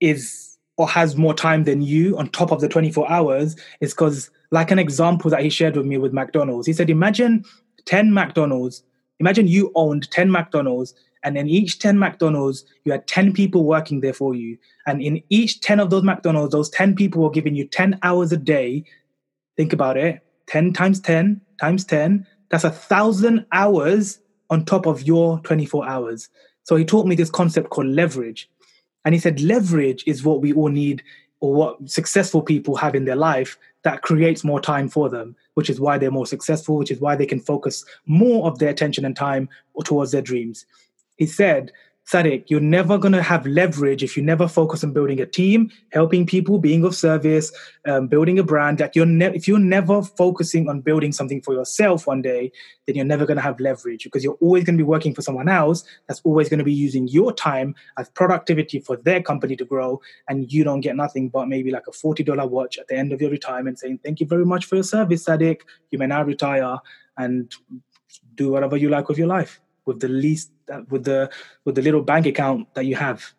is 0.00 0.58
or 0.76 0.88
has 0.88 1.16
more 1.16 1.34
time 1.34 1.64
than 1.64 1.80
you 1.80 2.18
on 2.18 2.28
top 2.28 2.50
of 2.50 2.60
the 2.60 2.68
24 2.68 3.10
hours 3.10 3.56
is 3.80 3.94
because, 3.94 4.30
like 4.50 4.70
an 4.70 4.78
example 4.78 5.30
that 5.30 5.42
he 5.42 5.48
shared 5.48 5.76
with 5.76 5.86
me 5.86 5.96
with 5.96 6.12
McDonald's, 6.12 6.66
he 6.66 6.72
said, 6.72 6.90
Imagine 6.90 7.44
10 7.86 8.12
McDonald's, 8.12 8.82
imagine 9.20 9.48
you 9.48 9.72
owned 9.74 10.10
10 10.10 10.30
McDonald's, 10.30 10.92
and 11.22 11.38
in 11.38 11.48
each 11.48 11.78
10 11.78 11.98
McDonald's, 11.98 12.64
you 12.84 12.92
had 12.92 13.06
10 13.06 13.32
people 13.32 13.64
working 13.64 14.00
there 14.00 14.12
for 14.12 14.34
you. 14.34 14.58
And 14.86 15.02
in 15.02 15.22
each 15.28 15.60
10 15.60 15.80
of 15.80 15.90
those 15.90 16.04
McDonald's, 16.04 16.52
those 16.52 16.70
10 16.70 16.94
people 16.94 17.22
were 17.22 17.30
giving 17.30 17.56
you 17.56 17.66
10 17.66 17.98
hours 18.02 18.30
a 18.32 18.36
day. 18.36 18.84
Think 19.56 19.72
about 19.72 19.96
it 19.96 20.22
10 20.46 20.72
times 20.72 21.00
10 21.00 21.40
times 21.60 21.84
10, 21.84 22.26
that's 22.50 22.64
a 22.64 22.70
thousand 22.70 23.46
hours 23.52 24.20
on 24.50 24.64
top 24.64 24.86
of 24.86 25.02
your 25.02 25.40
24 25.40 25.88
hours. 25.88 26.28
So 26.62 26.76
he 26.76 26.84
taught 26.84 27.06
me 27.06 27.14
this 27.14 27.30
concept 27.30 27.70
called 27.70 27.88
leverage. 27.88 28.48
And 29.04 29.14
he 29.14 29.20
said, 29.20 29.40
leverage 29.40 30.02
is 30.06 30.24
what 30.24 30.40
we 30.40 30.52
all 30.52 30.68
need 30.68 31.02
or 31.40 31.54
what 31.54 31.90
successful 31.90 32.42
people 32.42 32.76
have 32.76 32.94
in 32.94 33.04
their 33.04 33.16
life 33.16 33.58
that 33.82 34.02
creates 34.02 34.42
more 34.42 34.60
time 34.60 34.88
for 34.88 35.08
them, 35.08 35.36
which 35.54 35.70
is 35.70 35.78
why 35.78 35.98
they're 35.98 36.10
more 36.10 36.26
successful, 36.26 36.76
which 36.76 36.90
is 36.90 37.00
why 37.00 37.14
they 37.14 37.26
can 37.26 37.38
focus 37.38 37.84
more 38.06 38.46
of 38.48 38.58
their 38.58 38.70
attention 38.70 39.04
and 39.04 39.14
time 39.14 39.48
towards 39.84 40.10
their 40.12 40.22
dreams. 40.22 40.66
He 41.18 41.26
said, 41.26 41.70
Sadiq, 42.06 42.44
you're 42.46 42.60
never 42.60 42.98
going 42.98 43.14
to 43.14 43.22
have 43.22 43.44
leverage 43.46 44.04
if 44.04 44.16
you 44.16 44.22
never 44.22 44.46
focus 44.46 44.84
on 44.84 44.92
building 44.92 45.20
a 45.20 45.26
team, 45.26 45.72
helping 45.90 46.24
people, 46.24 46.60
being 46.60 46.84
of 46.84 46.94
service, 46.94 47.50
um, 47.88 48.06
building 48.06 48.38
a 48.38 48.44
brand. 48.44 48.78
Like 48.78 48.94
you're 48.94 49.04
ne- 49.04 49.34
if 49.34 49.48
you're 49.48 49.58
never 49.58 50.02
focusing 50.02 50.68
on 50.68 50.82
building 50.82 51.10
something 51.10 51.42
for 51.42 51.52
yourself 51.52 52.06
one 52.06 52.22
day, 52.22 52.52
then 52.86 52.94
you're 52.94 53.04
never 53.04 53.26
going 53.26 53.38
to 53.38 53.42
have 53.42 53.58
leverage 53.58 54.04
because 54.04 54.22
you're 54.22 54.38
always 54.40 54.62
going 54.62 54.78
to 54.78 54.84
be 54.84 54.86
working 54.86 55.14
for 55.14 55.22
someone 55.22 55.48
else 55.48 55.82
that's 56.06 56.20
always 56.22 56.48
going 56.48 56.58
to 56.58 56.64
be 56.64 56.72
using 56.72 57.08
your 57.08 57.32
time 57.32 57.74
as 57.98 58.08
productivity 58.10 58.78
for 58.78 58.96
their 58.98 59.20
company 59.20 59.56
to 59.56 59.64
grow, 59.64 60.00
and 60.28 60.52
you 60.52 60.62
don't 60.62 60.82
get 60.82 60.94
nothing 60.94 61.28
but 61.28 61.48
maybe 61.48 61.72
like 61.72 61.88
a 61.88 61.92
forty 61.92 62.22
dollar 62.22 62.46
watch 62.46 62.78
at 62.78 62.86
the 62.86 62.94
end 62.94 63.12
of 63.12 63.20
your 63.20 63.32
retirement, 63.32 63.80
saying 63.80 63.98
thank 64.04 64.20
you 64.20 64.26
very 64.26 64.46
much 64.46 64.66
for 64.66 64.76
your 64.76 64.84
service, 64.84 65.24
Sadiq. 65.24 65.62
You 65.90 65.98
may 65.98 66.06
now 66.06 66.22
retire 66.22 66.78
and 67.18 67.52
do 68.36 68.52
whatever 68.52 68.76
you 68.76 68.90
like 68.90 69.08
with 69.08 69.18
your 69.18 69.26
life 69.26 69.60
with 69.86 70.00
the 70.00 70.08
least 70.08 70.50
uh, 70.70 70.82
with 70.90 71.04
the 71.04 71.30
with 71.64 71.76
the 71.76 71.82
little 71.82 72.02
bank 72.02 72.26
account 72.26 72.74
that 72.74 72.84
you 72.84 72.96
have. 72.96 73.32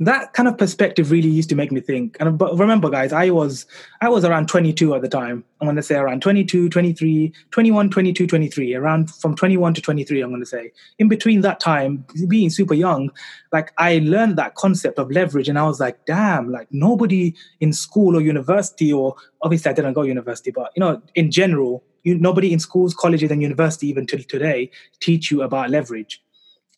That 0.00 0.32
kind 0.32 0.48
of 0.48 0.56
perspective 0.56 1.10
really 1.10 1.28
used 1.28 1.48
to 1.48 1.56
make 1.56 1.72
me 1.72 1.80
think. 1.80 2.16
And 2.20 2.38
but 2.38 2.56
remember 2.56 2.88
guys 2.88 3.12
i 3.12 3.30
was 3.30 3.66
i 4.00 4.08
was 4.08 4.24
around 4.24 4.48
22 4.48 4.94
at 4.94 5.02
the 5.02 5.08
time. 5.08 5.44
I'm 5.60 5.66
going 5.66 5.76
to 5.76 5.82
say 5.82 5.96
around 5.96 6.22
22 6.22 6.68
23 6.68 7.32
21 7.50 7.90
22 7.90 8.26
23 8.26 8.74
around 8.74 9.10
from 9.10 9.34
21 9.34 9.74
to 9.74 9.80
23 9.82 10.20
i'm 10.20 10.30
going 10.30 10.40
to 10.40 10.46
say. 10.46 10.72
In 10.98 11.08
between 11.08 11.40
that 11.40 11.58
time 11.58 12.04
being 12.28 12.48
super 12.48 12.74
young 12.74 13.10
like 13.52 13.72
i 13.76 13.98
learned 13.98 14.36
that 14.36 14.54
concept 14.54 14.98
of 15.00 15.10
leverage 15.10 15.48
and 15.48 15.58
i 15.58 15.64
was 15.64 15.80
like 15.80 16.04
damn 16.06 16.50
like 16.52 16.68
nobody 16.70 17.34
in 17.60 17.72
school 17.72 18.16
or 18.16 18.20
university 18.20 18.92
or 18.92 19.16
obviously 19.42 19.70
i 19.70 19.74
didn't 19.74 19.94
go 19.94 20.02
university 20.02 20.52
but 20.52 20.70
you 20.76 20.80
know 20.80 21.02
in 21.16 21.30
general 21.30 21.82
you, 22.08 22.18
nobody 22.18 22.52
in 22.52 22.58
schools 22.58 22.94
colleges 22.94 23.30
and 23.30 23.42
university 23.42 23.88
even 23.88 24.06
till 24.06 24.22
today 24.22 24.70
teach 25.00 25.30
you 25.30 25.42
about 25.42 25.70
leverage 25.70 26.22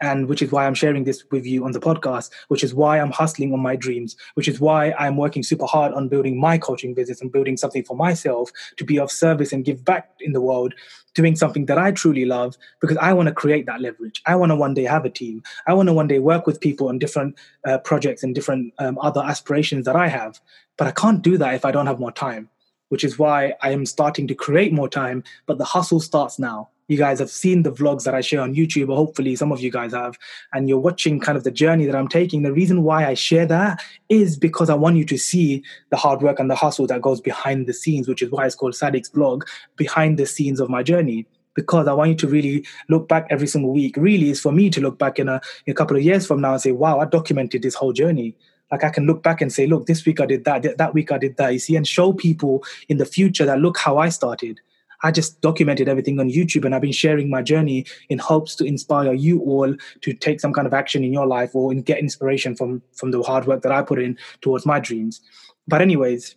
and 0.01 0.29
which 0.29 0.43
is 0.43 0.51
why 0.51 0.67
I'm 0.67 0.75
sharing 0.75 1.05
this 1.05 1.25
with 1.31 1.45
you 1.45 1.65
on 1.65 1.73
the 1.73 1.81
podcast, 1.81 2.31
which 2.49 2.65
is 2.65 2.75
why 2.75 2.99
I'm 2.99 3.11
hustling 3.11 3.53
on 3.53 3.61
my 3.61 3.77
dreams, 3.77 4.17
which 4.35 4.49
is 4.49 4.61
why 4.61 4.93
I'm 4.93 5.17
working 5.17 5.43
super 5.43 5.67
hard 5.67 5.93
on 5.93 6.09
building 6.09 6.41
my 6.41 6.59
coaching 6.59 6.95
business 6.95 7.21
and 7.21 7.31
building 7.31 7.57
something 7.57 7.85
for 7.85 7.97
myself 7.97 8.51
to 8.77 8.85
be 8.85 8.99
of 8.99 9.11
service 9.11 9.53
and 9.53 9.65
give 9.65 9.85
back 9.85 10.11
in 10.21 10.33
the 10.33 10.41
world, 10.41 10.75
doing 11.15 11.37
something 11.37 11.67
that 11.67 11.79
I 11.79 11.93
truly 11.93 12.25
love 12.25 12.57
because 12.81 12.97
I 12.97 13.13
want 13.13 13.29
to 13.29 13.35
create 13.35 13.67
that 13.67 13.81
leverage. 13.81 14.23
I 14.27 14.37
want 14.37 14.51
to 14.51 14.57
one 14.57 14.75
day 14.75 14.85
have 14.85 15.05
a 15.05 15.11
team. 15.11 15.43
I 15.67 15.75
want 15.75 15.89
to 15.89 15.93
one 15.93 16.09
day 16.09 16.19
work 16.19 16.47
with 16.47 16.61
people 16.61 16.89
on 16.89 16.99
different 16.99 17.37
uh, 17.67 17.79
projects 17.79 18.23
and 18.23 18.35
different 18.35 18.73
um, 18.79 18.99
other 19.01 19.23
aspirations 19.23 19.85
that 19.85 19.97
I 19.97 20.09
have. 20.09 20.41
But 20.79 20.87
I 20.87 20.93
can't 20.93 21.21
do 21.21 21.37
that 21.39 21.55
if 21.55 21.65
I 21.65 21.73
don't 21.73 21.87
have 21.87 22.01
more 22.01 22.13
time, 22.13 22.49
which 22.91 23.03
is 23.03 23.19
why 23.19 23.55
I 23.63 23.73
am 23.73 23.87
starting 23.87 24.29
to 24.29 24.35
create 24.35 24.73
more 24.73 24.89
time. 24.89 25.25
But 25.47 25.59
the 25.59 25.65
hustle 25.65 26.01
starts 26.01 26.39
now 26.39 26.69
you 26.91 26.99
guys 26.99 27.21
have 27.21 27.31
seen 27.31 27.63
the 27.63 27.71
vlogs 27.71 28.03
that 28.03 28.17
I 28.17 28.21
share 28.21 28.41
on 28.41 28.57
YouTube, 28.57 28.89
or 28.89 28.97
hopefully 28.97 29.37
some 29.37 29.53
of 29.53 29.61
you 29.61 29.71
guys 29.71 29.93
have, 29.93 30.19
and 30.53 30.69
you're 30.69 30.81
watching 30.81 31.21
kind 31.21 31.39
of 31.39 31.45
the 31.45 31.51
journey 31.53 31.87
that 31.87 31.95
I'm 31.95 32.09
taking. 32.09 32.43
The 32.43 32.53
reason 32.53 32.83
why 32.83 33.07
I 33.07 33.15
share 33.15 33.47
that 33.47 33.81
is 34.09 34.37
because 34.37 34.69
I 34.69 34.75
want 34.75 34.97
you 34.97 35.05
to 35.05 35.17
see 35.17 35.63
the 35.91 35.97
hard 35.97 36.21
work 36.21 36.41
and 36.41 36.51
the 36.51 36.57
hustle 36.57 36.89
that 36.89 37.01
goes 37.01 37.21
behind 37.21 37.69
the 37.69 37.73
scenes, 37.73 38.09
which 38.09 38.23
is 38.23 38.33
why 38.33 38.45
it's 38.45 38.57
called 38.57 38.73
Sadiq's 38.73 39.11
vlog, 39.11 39.43
behind 39.77 40.19
the 40.19 40.27
scenes 40.27 40.59
of 40.59 40.69
my 40.69 40.83
journey. 40.83 41.29
Because 41.55 41.87
I 41.87 41.93
want 41.93 42.11
you 42.11 42.17
to 42.17 42.29
really 42.29 42.67
look 42.89 43.09
back 43.09 43.29
every 43.31 43.47
single 43.47 43.73
week. 43.73 43.97
Really, 43.97 44.31
is 44.31 44.41
for 44.41 44.51
me 44.51 44.69
to 44.71 44.81
look 44.81 44.99
back 44.99 45.21
in 45.21 45.29
a, 45.29 45.41
in 45.67 45.71
a 45.71 45.75
couple 45.75 45.97
of 45.97 46.03
years 46.03 46.27
from 46.27 46.41
now 46.41 46.55
and 46.55 46.63
say, 46.63 46.73
"Wow, 46.73 46.99
I 46.99 47.05
documented 47.05 47.63
this 47.63 47.75
whole 47.75 47.93
journey." 47.93 48.37
Like 48.71 48.85
I 48.85 48.91
can 48.91 49.07
look 49.07 49.23
back 49.23 49.41
and 49.41 49.53
say, 49.53 49.67
look, 49.67 49.87
this 49.87 50.05
week 50.05 50.21
I 50.21 50.27
did 50.27 50.45
that, 50.45 50.77
that 50.79 50.95
week 50.95 51.13
I 51.13 51.19
did 51.19 51.37
that, 51.37 51.53
you 51.53 51.59
see, 51.59 51.77
and 51.77 51.87
show 51.87 52.13
people 52.13 52.65
in 52.89 52.99
the 52.99 53.05
future 53.05 53.47
that 53.47 53.59
look 53.59 53.79
how 53.79 53.99
I 53.99 54.09
started. 54.09 54.61
I 55.03 55.11
just 55.11 55.41
documented 55.41 55.89
everything 55.89 56.21
on 56.21 56.29
YouTube 56.29 56.65
and 56.65 56.75
I've 56.75 56.83
been 56.83 56.93
sharing 56.93 57.31
my 57.31 57.43
journey 57.43 57.87
in 58.11 58.19
hopes 58.19 58.55
to 58.57 58.65
inspire 58.65 59.13
you 59.13 59.41
all 59.41 59.75
to 60.03 60.13
take 60.13 60.41
some 60.41 60.53
kind 60.53 60.67
of 60.67 60.75
action 60.75 61.05
in 61.05 61.13
your 61.13 61.27
life 61.27 61.55
or 61.55 61.73
get 61.75 61.99
inspiration 61.99 62.55
from 62.55 62.83
from 62.93 63.11
the 63.11 63.23
hard 63.23 63.47
work 63.47 63.63
that 63.63 63.73
I 63.73 63.83
put 63.83 63.99
in 63.99 64.19
towards 64.43 64.67
my 64.67 64.79
dreams. 64.79 65.23
But 65.67 65.81
anyways, 65.81 66.37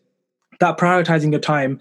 that 0.59 0.77
prioritizing 0.77 1.31
your 1.31 1.41
time, 1.41 1.79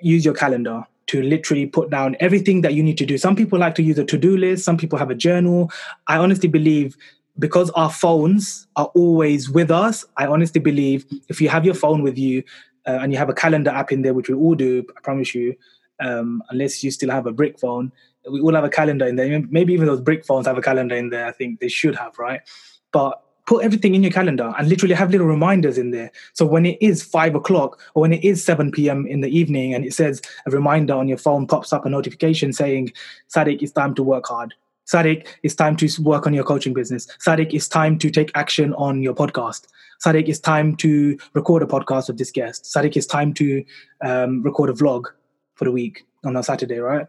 use 0.00 0.24
your 0.24 0.34
calendar 0.34 0.84
to 1.06 1.22
literally 1.22 1.66
put 1.66 1.90
down 1.90 2.16
everything 2.20 2.60
that 2.60 2.74
you 2.74 2.82
need 2.82 2.98
to 2.98 3.06
do. 3.06 3.18
Some 3.18 3.34
people 3.34 3.58
like 3.58 3.74
to 3.74 3.82
use 3.82 3.98
a 3.98 4.04
to-do 4.04 4.36
list, 4.36 4.64
some 4.64 4.76
people 4.76 4.98
have 4.98 5.10
a 5.10 5.14
journal. 5.14 5.70
I 6.06 6.18
honestly 6.18 6.48
believe 6.48 6.96
because 7.38 7.70
our 7.70 7.90
phones 7.90 8.66
are 8.76 8.86
always 8.94 9.48
with 9.48 9.70
us, 9.70 10.04
I 10.16 10.26
honestly 10.26 10.60
believe 10.60 11.06
if 11.28 11.40
you 11.40 11.48
have 11.48 11.64
your 11.64 11.74
phone 11.74 12.02
with 12.02 12.18
you 12.18 12.42
uh, 12.86 12.98
and 13.00 13.12
you 13.12 13.18
have 13.18 13.28
a 13.28 13.34
calendar 13.34 13.70
app 13.70 13.92
in 13.92 14.02
there, 14.02 14.14
which 14.14 14.28
we 14.28 14.34
all 14.34 14.54
do, 14.54 14.84
I 14.96 15.00
promise 15.00 15.34
you, 15.34 15.54
um, 16.00 16.42
unless 16.50 16.82
you 16.82 16.90
still 16.90 17.10
have 17.10 17.26
a 17.26 17.32
brick 17.32 17.58
phone. 17.58 17.92
We 18.30 18.40
all 18.40 18.54
have 18.54 18.64
a 18.64 18.70
calendar 18.70 19.06
in 19.06 19.16
there. 19.16 19.42
Maybe 19.50 19.72
even 19.72 19.86
those 19.86 20.00
brick 20.00 20.24
phones 20.24 20.46
have 20.46 20.58
a 20.58 20.62
calendar 20.62 20.94
in 20.94 21.10
there. 21.10 21.26
I 21.26 21.32
think 21.32 21.60
they 21.60 21.68
should 21.68 21.96
have, 21.96 22.18
right? 22.18 22.40
But 22.92 23.22
put 23.46 23.64
everything 23.64 23.94
in 23.94 24.02
your 24.02 24.12
calendar 24.12 24.52
and 24.56 24.68
literally 24.68 24.94
have 24.94 25.10
little 25.10 25.26
reminders 25.26 25.78
in 25.78 25.90
there. 25.90 26.10
So 26.32 26.46
when 26.46 26.64
it 26.64 26.78
is 26.80 27.02
five 27.02 27.34
o'clock 27.34 27.80
or 27.94 28.02
when 28.02 28.12
it 28.12 28.22
is 28.22 28.44
7 28.44 28.70
p.m. 28.70 29.06
in 29.06 29.20
the 29.20 29.28
evening 29.28 29.74
and 29.74 29.84
it 29.84 29.94
says 29.94 30.22
a 30.46 30.50
reminder 30.50 30.94
on 30.94 31.08
your 31.08 31.18
phone 31.18 31.46
pops 31.46 31.72
up 31.72 31.84
a 31.84 31.88
notification 31.88 32.52
saying, 32.52 32.92
Sadiq, 33.34 33.62
it's 33.62 33.72
time 33.72 33.94
to 33.96 34.02
work 34.02 34.26
hard. 34.26 34.54
Sadiq, 34.86 35.26
it's 35.42 35.54
time 35.54 35.76
to 35.76 35.88
work 36.02 36.26
on 36.26 36.34
your 36.34 36.44
coaching 36.44 36.74
business. 36.74 37.06
Sadiq, 37.24 37.52
it's 37.54 37.68
time 37.68 37.98
to 37.98 38.10
take 38.10 38.30
action 38.34 38.74
on 38.74 39.02
your 39.02 39.14
podcast. 39.14 39.66
Sadiq, 40.04 40.28
it's 40.28 40.40
time 40.40 40.76
to 40.76 41.16
record 41.34 41.62
a 41.62 41.66
podcast 41.66 42.08
with 42.08 42.18
this 42.18 42.30
guest. 42.30 42.64
Sadiq, 42.64 42.96
it's 42.96 43.06
time 43.06 43.32
to 43.34 43.64
um, 44.04 44.42
record 44.42 44.70
a 44.70 44.72
vlog 44.72 45.04
for 45.54 45.64
the 45.64 45.72
week 45.72 46.04
on 46.24 46.36
a 46.36 46.42
Saturday, 46.42 46.78
right? 46.78 47.06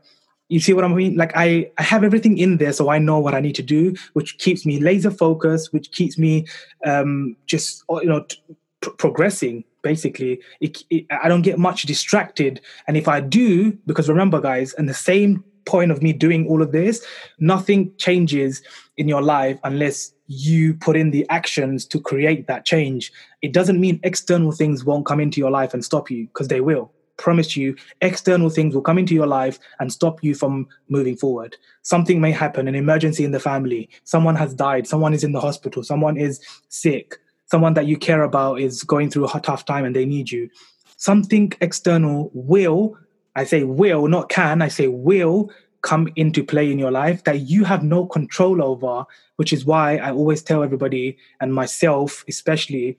You 0.49 0.59
see 0.59 0.73
what 0.73 0.83
I 0.83 0.87
mean? 0.87 1.15
Like 1.15 1.31
I, 1.35 1.71
I 1.79 1.83
have 1.83 2.03
everything 2.03 2.37
in 2.37 2.57
there, 2.57 2.73
so 2.73 2.89
I 2.89 2.99
know 2.99 3.19
what 3.19 3.33
I 3.33 3.39
need 3.39 3.55
to 3.55 3.63
do, 3.63 3.95
which 4.13 4.37
keeps 4.37 4.65
me 4.65 4.79
laser 4.79 5.09
focused, 5.09 5.73
which 5.73 5.91
keeps 5.91 6.17
me 6.17 6.45
um, 6.85 7.35
just 7.47 7.83
you 7.89 8.05
know 8.05 8.23
t- 8.23 8.91
progressing. 8.97 9.63
Basically, 9.81 10.39
it, 10.61 10.83
it, 10.89 11.05
I 11.09 11.27
don't 11.27 11.41
get 11.41 11.57
much 11.57 11.83
distracted, 11.83 12.61
and 12.87 12.95
if 12.95 13.07
I 13.07 13.19
do, 13.19 13.71
because 13.87 14.07
remember, 14.07 14.39
guys, 14.39 14.73
and 14.73 14.87
the 14.87 14.93
same 14.93 15.43
point 15.65 15.91
of 15.91 16.01
me 16.01 16.13
doing 16.13 16.47
all 16.47 16.61
of 16.61 16.71
this, 16.71 17.05
nothing 17.39 17.91
changes 17.97 18.61
in 18.97 19.07
your 19.07 19.21
life 19.21 19.59
unless 19.63 20.13
you 20.27 20.73
put 20.75 20.95
in 20.95 21.11
the 21.11 21.27
actions 21.29 21.85
to 21.85 21.99
create 21.99 22.47
that 22.47 22.65
change. 22.65 23.11
It 23.41 23.53
doesn't 23.53 23.79
mean 23.79 23.99
external 24.03 24.51
things 24.51 24.85
won't 24.85 25.05
come 25.05 25.19
into 25.19 25.39
your 25.39 25.51
life 25.51 25.73
and 25.73 25.83
stop 25.83 26.09
you, 26.09 26.27
because 26.27 26.47
they 26.47 26.61
will 26.61 26.91
promise 27.17 27.55
you 27.55 27.75
external 28.01 28.49
things 28.49 28.73
will 28.73 28.81
come 28.81 28.97
into 28.97 29.13
your 29.13 29.27
life 29.27 29.59
and 29.79 29.93
stop 29.93 30.23
you 30.23 30.33
from 30.33 30.67
moving 30.89 31.15
forward. 31.15 31.55
Something 31.83 32.19
may 32.19 32.31
happen, 32.31 32.67
an 32.67 32.75
emergency 32.75 33.23
in 33.23 33.31
the 33.31 33.39
family, 33.39 33.89
someone 34.03 34.35
has 34.35 34.53
died, 34.53 34.87
someone 34.87 35.13
is 35.13 35.23
in 35.23 35.31
the 35.31 35.39
hospital, 35.39 35.83
someone 35.83 36.17
is 36.17 36.41
sick, 36.69 37.17
someone 37.45 37.75
that 37.75 37.85
you 37.85 37.97
care 37.97 38.23
about 38.23 38.59
is 38.59 38.83
going 38.83 39.11
through 39.11 39.27
a 39.27 39.39
tough 39.41 39.63
time 39.63 39.85
and 39.85 39.95
they 39.95 40.05
need 40.05 40.31
you. 40.31 40.49
Something 40.97 41.53
external 41.61 42.31
will, 42.33 42.97
I 43.35 43.43
say 43.43 43.63
will, 43.63 44.07
not 44.07 44.29
can, 44.29 44.61
I 44.61 44.67
say 44.67 44.87
will 44.87 45.51
come 45.81 46.07
into 46.15 46.43
play 46.43 46.71
in 46.71 46.79
your 46.79 46.91
life 46.91 47.23
that 47.25 47.41
you 47.41 47.65
have 47.65 47.83
no 47.83 48.05
control 48.05 48.63
over, 48.63 49.05
which 49.35 49.51
is 49.51 49.65
why 49.65 49.97
I 49.97 50.11
always 50.11 50.41
tell 50.41 50.63
everybody 50.63 51.17
and 51.41 51.53
myself 51.53 52.23
especially 52.27 52.97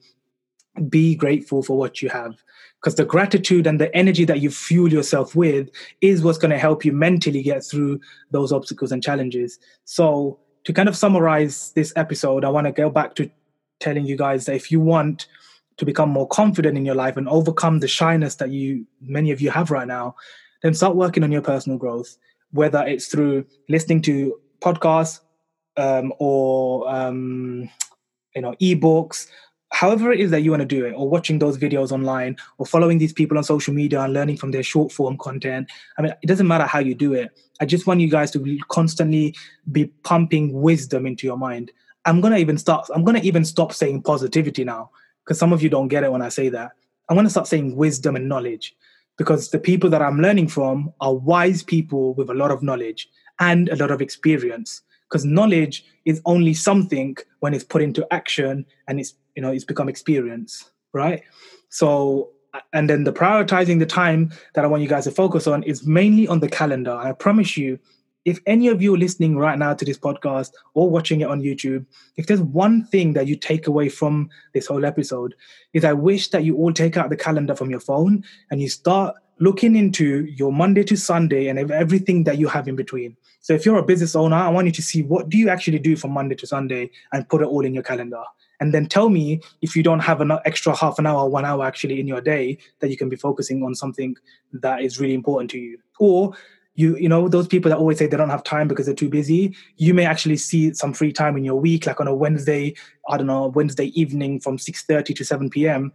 be 0.89 1.15
grateful 1.15 1.63
for 1.63 1.79
what 1.79 2.03
you 2.03 2.09
have 2.11 2.35
because 2.85 2.97
the 2.97 3.05
gratitude 3.05 3.67
and 3.67 3.81
the 3.81 3.95
energy 3.97 4.27
that 4.27 4.41
you 4.41 4.51
fuel 4.51 4.93
yourself 4.93 5.35
with 5.35 5.71
is 6.03 6.23
what's 6.23 6.37
going 6.37 6.51
to 6.51 6.59
help 6.59 6.85
you 6.85 6.93
mentally 6.93 7.43
get 7.43 7.65
through 7.65 7.99
those 8.31 8.53
obstacles 8.53 8.93
and 8.93 9.03
challenges. 9.03 9.59
So, 9.87 10.39
to 10.65 10.73
kind 10.73 10.89
of 10.89 10.97
summarize 10.97 11.73
this 11.75 11.95
episode, 11.97 12.45
I 12.45 12.51
want 12.51 12.67
to 12.67 12.73
go 12.73 12.91
back 12.91 13.15
to 13.15 13.31
telling 13.81 14.05
you 14.05 14.17
guys 14.17 14.45
that 14.45 14.57
if 14.57 14.71
you 14.71 14.81
want 14.81 15.27
to 15.77 15.85
become 15.85 16.09
more 16.09 16.29
confident 16.29 16.77
in 16.77 16.85
your 16.85 16.95
life 16.95 17.17
and 17.17 17.29
overcome 17.29 17.81
the 17.81 17.89
shyness 17.89 18.37
that 18.37 18.51
you 18.51 18.87
many 19.01 19.31
of 19.31 19.41
you 19.41 19.51
have 19.51 19.71
right 19.71 19.89
now, 19.89 20.15
then 20.63 20.75
start 20.75 20.97
working 20.97 21.23
on 21.25 21.33
your 21.33 21.43
personal 21.43 21.79
growth, 21.79 22.17
whether 22.53 22.85
it's 22.87 23.07
through 23.07 23.45
listening 23.69 24.01
to 24.03 24.39
podcasts 24.61 25.21
um, 25.77 26.13
or 26.19 26.89
um, 26.89 27.69
you 28.35 28.43
know 28.43 28.55
ebooks 28.61 29.27
however 29.75 30.13
it 30.13 30.21
is 30.21 30.31
that 30.31 30.43
you 30.43 30.53
want 30.53 30.61
to 30.61 30.67
do 30.67 30.85
it 30.85 30.93
or 30.93 31.09
watching 31.09 31.41
those 31.41 31.59
videos 31.59 31.91
online 31.91 32.37
or 32.59 32.67
following 32.67 32.99
these 32.99 33.13
people 33.13 33.37
on 33.37 33.43
social 33.43 33.75
media 33.75 34.01
and 34.01 34.13
learning 34.13 34.37
from 34.37 34.53
their 34.53 34.63
short 34.63 34.93
form 34.93 35.19
content. 35.19 35.69
I 35.99 36.03
mean 36.03 36.15
it 36.23 36.27
doesn't 36.27 36.47
matter 36.47 36.65
how 36.65 36.79
you 36.79 36.95
do 36.95 37.13
it. 37.13 37.31
I 37.61 37.67
just 37.67 37.87
want 37.87 38.01
you 38.01 38.09
guys 38.09 38.31
to 38.33 38.59
constantly 38.69 39.35
be 39.73 39.87
pumping 40.05 40.53
wisdom 40.53 41.07
into 41.07 41.27
your 41.27 41.37
mind. 41.37 41.73
I'm 42.05 42.21
going 42.21 42.35
to 42.35 42.39
even 42.39 42.59
start 42.59 42.87
i'm 42.95 43.03
going 43.03 43.21
to 43.21 43.27
even 43.27 43.45
stop 43.45 43.73
saying 43.73 44.03
positivity 44.03 44.63
now 44.63 44.91
because 45.25 45.39
some 45.39 45.53
of 45.53 45.63
you 45.63 45.69
don't 45.69 45.89
get 45.89 46.05
it 46.05 46.13
when 46.13 46.23
i 46.23 46.29
say 46.29 46.49
that. 46.49 46.73
I'm 47.09 47.17
going 47.17 47.27
to 47.27 47.31
start 47.31 47.47
saying 47.47 47.77
wisdom 47.77 48.17
and 48.17 48.29
knowledge 48.29 48.75
because 49.17 49.51
the 49.51 49.59
people 49.59 49.91
that 49.91 50.03
i'm 50.03 50.21
learning 50.21 50.49
from 50.49 50.93
are 51.01 51.15
wise 51.15 51.63
people 51.63 52.15
with 52.15 52.31
a 52.31 52.35
lot 52.35 52.51
of 52.51 52.63
knowledge 52.63 53.09
and 53.41 53.69
a 53.69 53.77
lot 53.77 53.91
of 53.91 54.01
experience. 54.01 54.83
Because 55.09 55.25
knowledge 55.25 55.85
is 56.05 56.21
only 56.25 56.55
something 56.55 57.17
when 57.41 57.55
it's 57.55 57.65
put 57.65 57.83
into 57.83 58.07
action 58.11 58.65
and 58.89 58.99
it's 58.99 59.15
you 59.37 59.43
know 59.43 59.51
it's 59.51 59.65
become 59.65 59.89
experience 59.89 60.71
right? 60.95 61.23
So 61.69 62.31
and 62.73 62.89
then 62.89 63.05
the 63.05 63.13
prioritizing 63.13 63.81
the 63.81 63.87
time 63.87 64.33
that 64.55 64.65
i 64.65 64.69
want 64.69 64.81
you 64.81 64.89
guys 64.89 65.03
to 65.05 65.11
focus 65.11 65.49
on 65.49 65.65
is 65.65 65.87
mainly 65.87 66.27
on 66.27 66.41
the 66.41 66.49
calendar. 66.49 66.95
I 66.95 67.13
promise 67.13 67.57
you 67.57 67.79
if 68.25 68.39
any 68.47 68.69
of 68.69 68.81
you 68.81 68.95
are 68.95 68.99
listening 68.99 69.37
right 69.37 69.59
now 69.59 69.75
to 69.75 69.85
this 69.85 69.99
podcast 69.99 70.53
or 70.75 70.89
watching 70.91 71.21
it 71.21 71.29
on 71.29 71.41
youtube 71.41 71.85
if 72.17 72.27
there's 72.27 72.41
one 72.41 72.85
thing 72.85 73.13
that 73.13 73.27
you 73.27 73.37
take 73.37 73.67
away 73.67 73.89
from 73.89 74.29
this 74.53 74.67
whole 74.67 74.85
episode 74.85 75.35
is 75.73 75.85
i 75.85 75.93
wish 75.93 76.29
that 76.29 76.45
you 76.45 76.57
all 76.57 76.73
take 76.73 76.97
out 76.97 77.11
the 77.11 77.17
calendar 77.17 77.55
from 77.55 77.71
your 77.71 77.81
phone 77.81 78.25
and 78.51 78.61
you 78.61 78.69
start 78.69 79.15
looking 79.41 79.75
into 79.77 80.25
your 80.25 80.53
monday 80.53 80.85
to 80.85 80.97
sunday 80.97 81.49
and 81.49 81.59
everything 81.71 82.25
that 82.25 82.39
you 82.39 82.47
have 82.47 82.69
in 82.69 82.77
between. 82.77 83.17
So 83.41 83.53
if 83.53 83.67
you're 83.67 83.79
a 83.79 83.85
business 83.85 84.15
owner 84.15 84.37
i 84.37 84.49
want 84.49 84.67
you 84.67 84.73
to 84.73 84.83
see 84.83 85.03
what 85.03 85.29
do 85.29 85.37
you 85.37 85.49
actually 85.49 85.79
do 85.79 85.97
from 85.97 86.13
monday 86.13 86.35
to 86.37 86.47
sunday 86.47 86.91
and 87.13 87.29
put 87.29 87.43
it 87.43 87.47
all 87.47 87.65
in 87.65 87.75
your 87.75 87.83
calendar. 87.83 88.23
And 88.61 88.73
then 88.73 88.87
tell 88.87 89.11
me 89.11 89.41
if 89.63 89.75
you 89.75 89.83
don't 89.83 90.01
have 90.01 90.21
an 90.21 90.33
extra 90.45 90.75
half 90.75 90.99
an 90.99 91.07
hour 91.07 91.29
one 91.29 91.45
hour 91.45 91.65
actually 91.65 91.99
in 91.99 92.07
your 92.07 92.21
day 92.21 92.59
that 92.79 92.91
you 92.91 92.97
can 92.97 93.09
be 93.09 93.17
focusing 93.17 93.63
on 93.65 93.75
something 93.75 94.17
that 94.53 94.83
is 94.83 95.01
really 95.01 95.15
important 95.15 95.51
to 95.51 95.59
you. 95.59 95.79
Or 95.99 96.35
you 96.75 96.97
you 96.97 97.09
know 97.09 97.29
those 97.29 97.47
people 97.47 97.69
that 97.69 97.79
always 97.79 97.99
say 97.99 98.07
they 98.07 98.17
don't 98.17 98.31
have 98.31 98.45
time 98.45 98.69
because 98.69 98.87
they're 98.87 98.95
too 98.95 99.09
busy 99.09 99.57
you 99.77 99.95
may 99.95 100.05
actually 100.05 100.37
see 100.37 100.73
some 100.75 100.93
free 100.93 101.13
time 101.13 101.37
in 101.37 101.45
your 101.45 101.61
week 101.61 101.87
like 101.87 102.01
on 102.01 102.09
a 102.09 102.15
wednesday 102.15 102.75
i 103.09 103.17
don't 103.17 103.27
know 103.27 103.47
wednesday 103.49 103.87
evening 104.01 104.41
from 104.41 104.57
6.30 104.57 105.17
to 105.17 105.25
7 105.25 105.51
p.m 105.51 105.93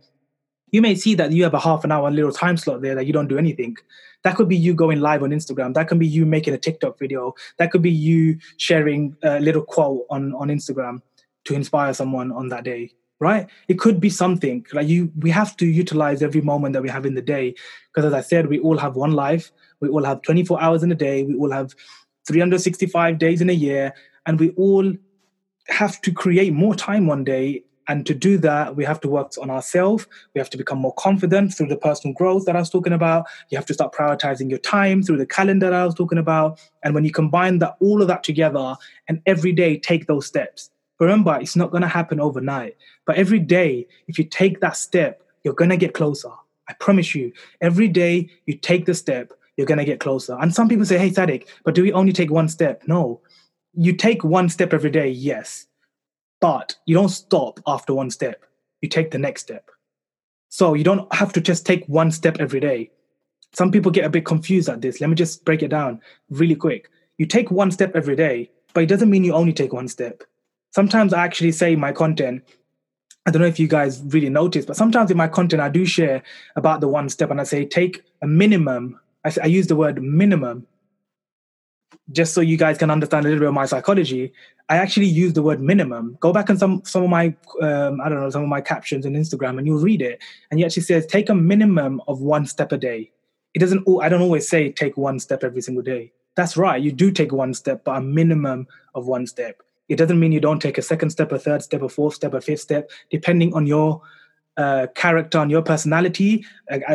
you 0.71 0.81
may 0.81 0.95
see 0.95 1.15
that 1.15 1.31
you 1.31 1.43
have 1.43 1.53
a 1.53 1.59
half 1.59 1.83
an 1.83 1.91
hour 1.91 2.09
little 2.11 2.31
time 2.31 2.57
slot 2.57 2.81
there 2.81 2.95
that 2.95 3.05
you 3.05 3.13
don't 3.13 3.27
do 3.27 3.37
anything. 3.37 3.75
That 4.23 4.35
could 4.35 4.49
be 4.49 4.57
you 4.57 4.73
going 4.73 4.99
live 4.99 5.23
on 5.23 5.31
instagram. 5.31 5.73
That 5.73 5.87
can 5.87 5.99
be 5.99 6.07
you 6.07 6.25
making 6.25 6.53
a 6.53 6.57
tiktok 6.57 6.99
video. 6.99 7.33
That 7.57 7.71
could 7.71 7.81
be 7.81 7.91
you 7.91 8.37
sharing 8.57 9.15
a 9.23 9.39
little 9.39 9.63
quote 9.63 10.05
on 10.09 10.33
on 10.35 10.49
instagram 10.49 11.01
to 11.45 11.53
inspire 11.53 11.93
someone 11.93 12.31
on 12.31 12.49
that 12.49 12.63
day 12.63 12.91
right? 13.21 13.49
It 13.67 13.79
could 13.79 13.99
be 13.99 14.09
something 14.09 14.65
like 14.71 14.87
you 14.87 15.11
we 15.17 15.29
have 15.29 15.57
to 15.57 15.65
utilize 15.65 16.21
every 16.21 16.39
moment 16.39 16.71
that 16.71 16.81
we 16.81 16.87
have 16.87 17.05
in 17.05 17.15
the 17.15 17.21
day. 17.21 17.53
Because 17.93 18.05
as 18.05 18.13
i 18.13 18.21
said 18.21 18.47
we 18.47 18.59
all 18.59 18.77
have 18.77 18.95
one 18.95 19.11
life 19.11 19.51
we 19.81 19.89
all 19.89 20.03
have 20.03 20.21
24 20.21 20.61
hours 20.61 20.83
in 20.83 20.91
a 20.91 20.95
day 20.95 21.23
we 21.23 21.35
all 21.35 21.51
have 21.51 21.73
365 22.27 23.17
days 23.17 23.41
in 23.41 23.49
a 23.49 23.53
year 23.53 23.93
and 24.25 24.39
we 24.39 24.51
all 24.51 24.93
have 25.67 26.01
to 26.01 26.11
create 26.11 26.53
more 26.53 26.75
time 26.75 27.07
one 27.07 27.23
day 27.23 27.63
and 27.89 28.05
to 28.05 28.13
do 28.13 28.37
that, 28.37 28.75
we 28.75 28.85
have 28.85 29.01
to 29.01 29.09
work 29.09 29.31
on 29.41 29.49
ourselves. 29.49 30.05
We 30.35 30.39
have 30.39 30.49
to 30.51 30.57
become 30.57 30.77
more 30.77 30.93
confident 30.93 31.55
through 31.55 31.69
the 31.69 31.75
personal 31.75 32.13
growth 32.13 32.45
that 32.45 32.55
I 32.55 32.59
was 32.59 32.69
talking 32.69 32.93
about. 32.93 33.25
You 33.49 33.57
have 33.57 33.65
to 33.65 33.73
start 33.73 33.95
prioritizing 33.95 34.47
your 34.47 34.59
time 34.59 35.01
through 35.01 35.17
the 35.17 35.25
calendar 35.25 35.73
I 35.73 35.85
was 35.85 35.95
talking 35.95 36.19
about. 36.19 36.59
And 36.83 36.93
when 36.93 37.03
you 37.03 37.11
combine 37.11 37.57
that, 37.59 37.77
all 37.79 38.03
of 38.03 38.07
that 38.07 38.23
together, 38.23 38.75
and 39.07 39.23
every 39.25 39.51
day 39.51 39.75
take 39.75 40.05
those 40.05 40.27
steps. 40.27 40.69
Remember, 40.99 41.39
it's 41.41 41.55
not 41.55 41.71
going 41.71 41.81
to 41.81 41.87
happen 41.87 42.19
overnight. 42.19 42.77
But 43.07 43.15
every 43.15 43.39
day, 43.39 43.87
if 44.07 44.19
you 44.19 44.23
take 44.23 44.59
that 44.59 44.77
step, 44.77 45.23
you're 45.43 45.55
going 45.55 45.71
to 45.71 45.77
get 45.77 45.95
closer. 45.95 46.31
I 46.67 46.73
promise 46.73 47.15
you. 47.15 47.33
Every 47.59 47.87
day 47.87 48.29
you 48.45 48.55
take 48.55 48.85
the 48.85 48.93
step, 48.93 49.33
you're 49.59 49.67
going 49.67 49.77
to 49.77 49.83
get 49.83 49.99
closer. 49.99 50.37
And 50.39 50.55
some 50.55 50.69
people 50.69 50.85
say, 50.85 50.97
hey, 50.97 51.09
Sadiq, 51.09 51.45
but 51.65 51.75
do 51.75 51.83
we 51.83 51.91
only 51.91 52.13
take 52.13 52.31
one 52.31 52.47
step? 52.47 52.81
No. 52.87 53.19
You 53.73 53.91
take 53.91 54.23
one 54.23 54.47
step 54.47 54.73
every 54.73 54.89
day, 54.89 55.09
yes. 55.09 55.67
But 56.39 56.77
you 56.85 56.95
don't 56.95 57.09
stop 57.09 57.59
after 57.67 57.93
one 57.93 58.09
step. 58.09 58.45
You 58.79 58.87
take 58.87 59.11
the 59.11 59.17
next 59.17 59.41
step. 59.41 59.69
So 60.47 60.75
you 60.75 60.85
don't 60.85 61.13
have 61.13 61.33
to 61.33 61.41
just 61.41 61.65
take 61.65 61.85
one 61.87 62.09
step 62.09 62.37
every 62.39 62.61
day. 62.61 62.89
Some 63.51 63.69
people 63.69 63.91
get 63.91 64.05
a 64.05 64.09
bit 64.09 64.23
confused 64.25 64.69
at 64.69 64.79
this. 64.79 65.01
Let 65.01 65.09
me 65.09 65.15
just 65.17 65.43
break 65.43 65.61
it 65.61 65.67
down 65.67 65.99
really 66.29 66.55
quick. 66.55 66.89
You 67.17 67.25
take 67.25 67.51
one 67.51 67.69
step 67.69 67.97
every 67.97 68.15
day, 68.15 68.49
but 68.73 68.83
it 68.83 68.87
doesn't 68.87 69.09
mean 69.09 69.25
you 69.25 69.33
only 69.33 69.51
take 69.51 69.73
one 69.73 69.89
step. 69.89 70.23
Sometimes 70.71 71.11
I 71.11 71.25
actually 71.25 71.51
say 71.51 71.75
my 71.75 71.91
content, 71.91 72.43
I 73.25 73.31
don't 73.31 73.41
know 73.41 73.47
if 73.49 73.59
you 73.59 73.67
guys 73.67 74.01
really 74.05 74.29
notice, 74.29 74.65
but 74.65 74.77
sometimes 74.77 75.11
in 75.11 75.17
my 75.17 75.27
content, 75.27 75.61
I 75.61 75.67
do 75.67 75.85
share 75.85 76.23
about 76.55 76.79
the 76.79 76.87
one 76.87 77.09
step 77.09 77.29
and 77.29 77.41
I 77.41 77.43
say, 77.43 77.65
take 77.65 78.03
a 78.21 78.27
minimum. 78.27 79.01
I, 79.25 79.33
I 79.43 79.47
use 79.47 79.67
the 79.67 79.75
word 79.75 80.01
minimum 80.01 80.67
just 82.11 82.33
so 82.33 82.41
you 82.41 82.57
guys 82.57 82.77
can 82.77 82.89
understand 82.89 83.25
a 83.25 83.29
little 83.29 83.41
bit 83.41 83.47
of 83.47 83.53
my 83.53 83.65
psychology, 83.65 84.33
I 84.67 84.77
actually 84.77 85.07
use 85.07 85.33
the 85.33 85.43
word 85.43 85.61
minimum. 85.61 86.17
Go 86.19 86.33
back 86.33 86.49
on 86.49 86.57
some 86.57 86.81
some 86.85 87.03
of 87.03 87.09
my 87.09 87.35
um, 87.61 88.01
I 88.01 88.09
don't 88.09 88.19
know 88.21 88.29
some 88.29 88.43
of 88.43 88.49
my 88.49 88.61
captions 88.61 89.05
on 89.05 89.13
Instagram, 89.13 89.57
and 89.57 89.67
you'll 89.67 89.81
read 89.81 90.01
it, 90.01 90.21
and 90.49 90.59
it 90.59 90.65
actually 90.65 90.83
says 90.83 91.05
take 91.05 91.29
a 91.29 91.35
minimum 91.35 92.01
of 92.07 92.21
one 92.21 92.45
step 92.45 92.71
a 92.71 92.77
day. 92.77 93.11
It 93.53 93.59
doesn't. 93.59 93.87
I 94.01 94.09
don't 94.09 94.21
always 94.21 94.47
say 94.47 94.71
take 94.71 94.97
one 94.97 95.19
step 95.19 95.43
every 95.43 95.61
single 95.61 95.83
day. 95.83 96.11
That's 96.35 96.57
right. 96.57 96.81
You 96.81 96.91
do 96.91 97.11
take 97.11 97.31
one 97.31 97.53
step, 97.53 97.83
but 97.83 97.97
a 97.97 98.01
minimum 98.01 98.67
of 98.95 99.07
one 99.07 99.27
step. 99.27 99.61
It 99.87 99.97
doesn't 99.97 100.19
mean 100.19 100.31
you 100.31 100.39
don't 100.39 100.61
take 100.61 100.77
a 100.77 100.83
second 100.83 101.09
step, 101.09 101.31
a 101.31 101.39
third 101.39 101.63
step, 101.63 101.81
a 101.81 101.89
fourth 101.89 102.13
step, 102.13 102.35
a 102.35 102.41
fifth 102.41 102.61
step, 102.61 102.91
depending 103.09 103.53
on 103.55 103.65
your 103.65 104.01
uh, 104.57 104.87
character 104.95 105.39
and 105.39 105.49
your 105.49 105.61
personality. 105.61 106.45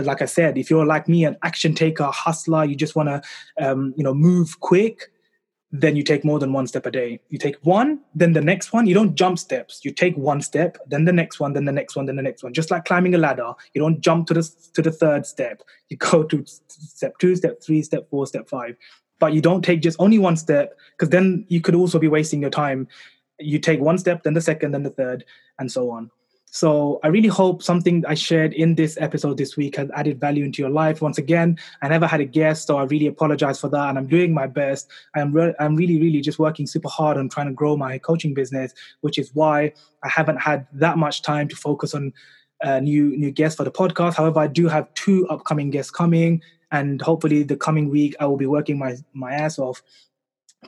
like 0.02 0.22
I 0.22 0.26
said, 0.26 0.58
if 0.58 0.70
you're 0.70 0.86
like 0.86 1.08
me, 1.08 1.24
an 1.24 1.36
action 1.42 1.74
taker, 1.74 2.04
hustler, 2.04 2.64
you 2.64 2.76
just 2.76 2.94
want 2.94 3.08
to, 3.08 3.22
um, 3.58 3.94
you 3.96 4.04
know, 4.04 4.14
move 4.14 4.60
quick, 4.60 5.10
then 5.76 5.96
you 5.96 6.04
take 6.04 6.24
more 6.24 6.38
than 6.38 6.52
one 6.52 6.68
step 6.68 6.86
a 6.86 6.90
day. 6.90 7.18
You 7.30 7.38
take 7.38 7.56
one, 7.62 7.98
then 8.14 8.32
the 8.32 8.40
next 8.40 8.72
one. 8.72 8.86
You 8.86 8.94
don't 8.94 9.16
jump 9.16 9.40
steps. 9.40 9.80
You 9.82 9.90
take 9.90 10.16
one 10.16 10.40
step, 10.40 10.78
then 10.86 11.04
the 11.04 11.12
next 11.12 11.40
one, 11.40 11.52
then 11.52 11.64
the 11.64 11.72
next 11.72 11.96
one, 11.96 12.06
then 12.06 12.14
the 12.14 12.22
next 12.22 12.44
one. 12.44 12.54
Just 12.54 12.70
like 12.70 12.84
climbing 12.84 13.16
a 13.16 13.18
ladder, 13.18 13.52
you 13.72 13.80
don't 13.80 14.00
jump 14.00 14.28
to 14.28 14.34
the 14.34 14.48
to 14.74 14.82
the 14.82 14.92
third 14.92 15.26
step. 15.26 15.62
You 15.88 15.96
go 15.96 16.22
to 16.22 16.44
step 16.46 17.18
two, 17.18 17.34
step 17.34 17.60
three, 17.60 17.82
step 17.82 18.08
four, 18.08 18.24
step 18.28 18.48
five. 18.48 18.76
But 19.18 19.32
you 19.32 19.40
don't 19.40 19.62
take 19.62 19.82
just 19.82 19.98
only 19.98 20.18
one 20.18 20.36
step 20.36 20.78
because 20.92 21.08
then 21.08 21.44
you 21.48 21.60
could 21.60 21.74
also 21.74 21.98
be 21.98 22.08
wasting 22.08 22.40
your 22.40 22.50
time. 22.50 22.86
You 23.40 23.58
take 23.58 23.80
one 23.80 23.98
step, 23.98 24.22
then 24.22 24.34
the 24.34 24.40
second, 24.40 24.72
then 24.72 24.84
the 24.84 24.90
third, 24.90 25.24
and 25.58 25.72
so 25.72 25.90
on. 25.90 26.08
So 26.54 27.00
I 27.02 27.08
really 27.08 27.28
hope 27.28 27.64
something 27.64 28.04
I 28.06 28.14
shared 28.14 28.52
in 28.52 28.76
this 28.76 28.96
episode 29.00 29.38
this 29.38 29.56
week 29.56 29.74
has 29.74 29.90
added 29.92 30.20
value 30.20 30.44
into 30.44 30.62
your 30.62 30.70
life. 30.70 31.02
Once 31.02 31.18
again, 31.18 31.58
I 31.82 31.88
never 31.88 32.06
had 32.06 32.20
a 32.20 32.24
guest, 32.24 32.68
so 32.68 32.76
I 32.76 32.84
really 32.84 33.08
apologize 33.08 33.60
for 33.60 33.68
that. 33.70 33.88
And 33.88 33.98
I'm 33.98 34.06
doing 34.06 34.32
my 34.32 34.46
best. 34.46 34.88
I'm 35.16 35.32
re- 35.32 35.54
I'm 35.58 35.74
really, 35.74 36.00
really 36.00 36.20
just 36.20 36.38
working 36.38 36.68
super 36.68 36.88
hard 36.88 37.16
on 37.16 37.28
trying 37.28 37.48
to 37.48 37.52
grow 37.52 37.76
my 37.76 37.98
coaching 37.98 38.34
business, 38.34 38.72
which 39.00 39.18
is 39.18 39.34
why 39.34 39.72
I 40.04 40.08
haven't 40.08 40.40
had 40.40 40.68
that 40.74 40.96
much 40.96 41.22
time 41.22 41.48
to 41.48 41.56
focus 41.56 41.92
on 41.92 42.12
uh, 42.62 42.78
new 42.78 43.16
new 43.16 43.32
guests 43.32 43.56
for 43.56 43.64
the 43.64 43.72
podcast. 43.72 44.14
However, 44.14 44.38
I 44.38 44.46
do 44.46 44.68
have 44.68 44.94
two 44.94 45.26
upcoming 45.30 45.70
guests 45.70 45.90
coming, 45.90 46.40
and 46.70 47.02
hopefully 47.02 47.42
the 47.42 47.56
coming 47.56 47.90
week 47.90 48.14
I 48.20 48.26
will 48.26 48.36
be 48.36 48.46
working 48.46 48.78
my 48.78 48.94
my 49.12 49.32
ass 49.32 49.58
off 49.58 49.82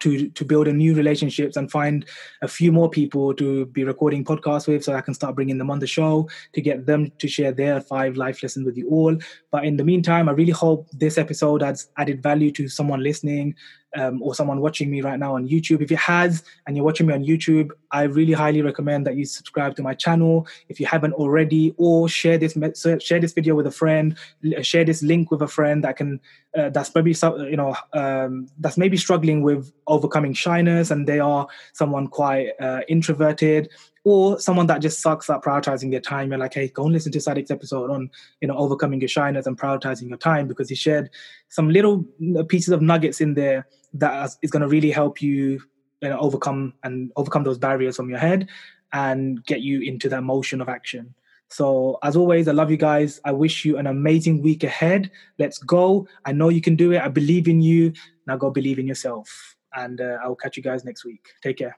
to 0.01 0.29
to 0.31 0.45
build 0.45 0.69
a 0.69 0.73
new 0.73 0.95
relationships 0.95 1.57
and 1.57 1.71
find 1.71 2.05
a 2.43 2.49
few 2.49 2.73
more 2.73 2.89
people 2.89 3.35
to 3.35 3.67
be 3.67 3.85
recording 3.85 4.25
podcasts 4.25 4.69
with 4.69 4.85
so 4.85 4.95
i 4.95 5.01
can 5.01 5.15
start 5.15 5.35
bringing 5.35 5.59
them 5.59 5.71
on 5.71 5.79
the 5.79 5.87
show 5.87 6.29
to 6.53 6.61
get 6.61 6.87
them 6.87 7.11
to 7.19 7.29
share 7.29 7.53
their 7.53 7.81
five 7.81 8.17
life 8.17 8.43
lessons 8.43 8.65
with 8.65 8.77
you 8.77 8.89
all. 8.89 9.17
But 9.51 9.65
in 9.65 9.77
the 9.77 9.85
meantime 9.85 10.29
i 10.29 10.33
really 10.33 10.53
hope 10.53 10.89
this 10.93 11.19
episode 11.19 11.63
has 11.63 11.89
added 11.97 12.23
value 12.23 12.51
to 12.53 12.69
someone 12.69 13.03
listening 13.03 13.55
um, 13.97 14.23
or 14.23 14.35
someone 14.35 14.61
watching 14.61 14.91
me 14.91 15.01
right 15.01 15.19
now 15.19 15.35
on 15.35 15.49
YouTube. 15.49 15.81
If 15.83 15.91
it 15.91 15.99
has 15.99 16.45
and 16.67 16.77
you're 16.77 16.85
watching 16.85 17.07
me 17.07 17.15
on 17.15 17.25
YouTube, 17.25 17.71
I 17.91 18.03
really 18.03 18.33
highly 18.33 18.63
recommend 18.63 19.07
that 19.07 19.17
you 19.17 19.25
subscribe 19.25 19.75
to 19.77 19.83
my 19.83 19.95
channel 19.95 20.47
if 20.69 20.79
you 20.79 20.87
haven't 20.87 21.15
already, 21.15 21.75
or 21.77 22.09
share 22.09 22.39
this 22.39 22.57
share 23.01 23.21
this 23.21 23.33
video 23.33 23.55
with 23.55 23.67
a 23.67 23.71
friend, 23.71 24.17
share 24.63 24.85
this 24.85 25.03
link 25.03 25.31
with 25.31 25.43
a 25.43 25.49
friend 25.49 25.83
that 25.85 25.97
can 25.97 26.21
uh, 26.57 26.71
that's 26.71 26.95
maybe 26.95 27.15
you 27.51 27.57
know 27.57 27.75
um, 27.93 28.49
that's 28.59 28.79
maybe 28.79 28.97
struggling 28.97 29.43
with 29.43 29.73
overcoming 29.87 30.33
shyness 30.33 30.91
and 30.91 31.07
they 31.07 31.21
are 31.21 31.47
someone 31.73 32.07
quite 32.07 32.51
uh, 32.61 32.81
introverted 32.89 33.69
or 34.07 34.39
someone 34.39 34.69
that 34.69 34.81
just 34.81 35.01
sucks 35.01 35.29
at 35.29 35.43
prioritizing 35.43 35.91
their 35.91 35.99
time. 35.99 36.31
You're 36.31 36.39
like, 36.39 36.55
hey, 36.55 36.69
go 36.69 36.85
and 36.85 36.93
listen 36.93 37.11
to 37.11 37.19
Sadiq's 37.19 37.51
episode 37.51 37.91
on, 37.91 38.09
you 38.41 38.47
know, 38.47 38.57
overcoming 38.57 39.01
your 39.01 39.09
shyness 39.09 39.47
and 39.47 39.59
prioritizing 39.59 40.09
your 40.09 40.17
time 40.17 40.47
because 40.47 40.69
he 40.69 40.77
shared 40.77 41.11
some 41.49 41.71
little 41.71 42.05
pieces 42.49 42.69
of 42.69 42.81
nuggets 42.81 43.21
in 43.21 43.35
there 43.35 43.67
that 43.95 44.31
is 44.43 44.51
going 44.53 44.63
to 44.63 44.69
really 44.69 44.93
help 44.93 45.21
you, 45.21 45.61
you 46.03 46.09
know, 46.09 46.21
overcome 46.21 46.73
and 46.85 47.11
overcome 47.17 47.43
those 47.43 47.59
barriers 47.59 47.97
from 47.97 48.09
your 48.09 48.21
head 48.21 48.49
and 48.93 49.45
get 49.45 49.63
you 49.63 49.81
into 49.81 50.09
that 50.09 50.23
motion 50.23 50.61
of 50.61 50.69
action. 50.69 51.13
So, 51.49 51.99
as 52.05 52.15
always, 52.15 52.47
I 52.47 52.53
love 52.53 52.71
you 52.71 52.77
guys. 52.77 53.21
I 53.25 53.33
wish 53.33 53.65
you 53.65 53.77
an 53.77 53.89
amazing 53.89 54.41
week 54.41 54.63
ahead. 54.63 55.11
Let's 55.41 55.59
go. 55.59 56.07
I 56.25 56.31
know 56.31 56.49
you 56.49 56.61
can 56.61 56.77
do 56.77 56.93
it. 56.93 57.01
I 57.01 57.09
believe 57.09 57.49
in 57.49 57.61
you. 57.61 57.93
Now 58.29 58.37
go 58.37 58.51
believe 58.51 58.79
in 58.79 58.87
yourself. 58.87 59.57
And 59.75 60.01
uh, 60.01 60.19
I 60.23 60.29
will 60.29 60.37
catch 60.37 60.57
you 60.57 60.63
guys 60.63 60.85
next 60.85 61.05
week. 61.05 61.27
Take 61.43 61.59
care. 61.59 61.77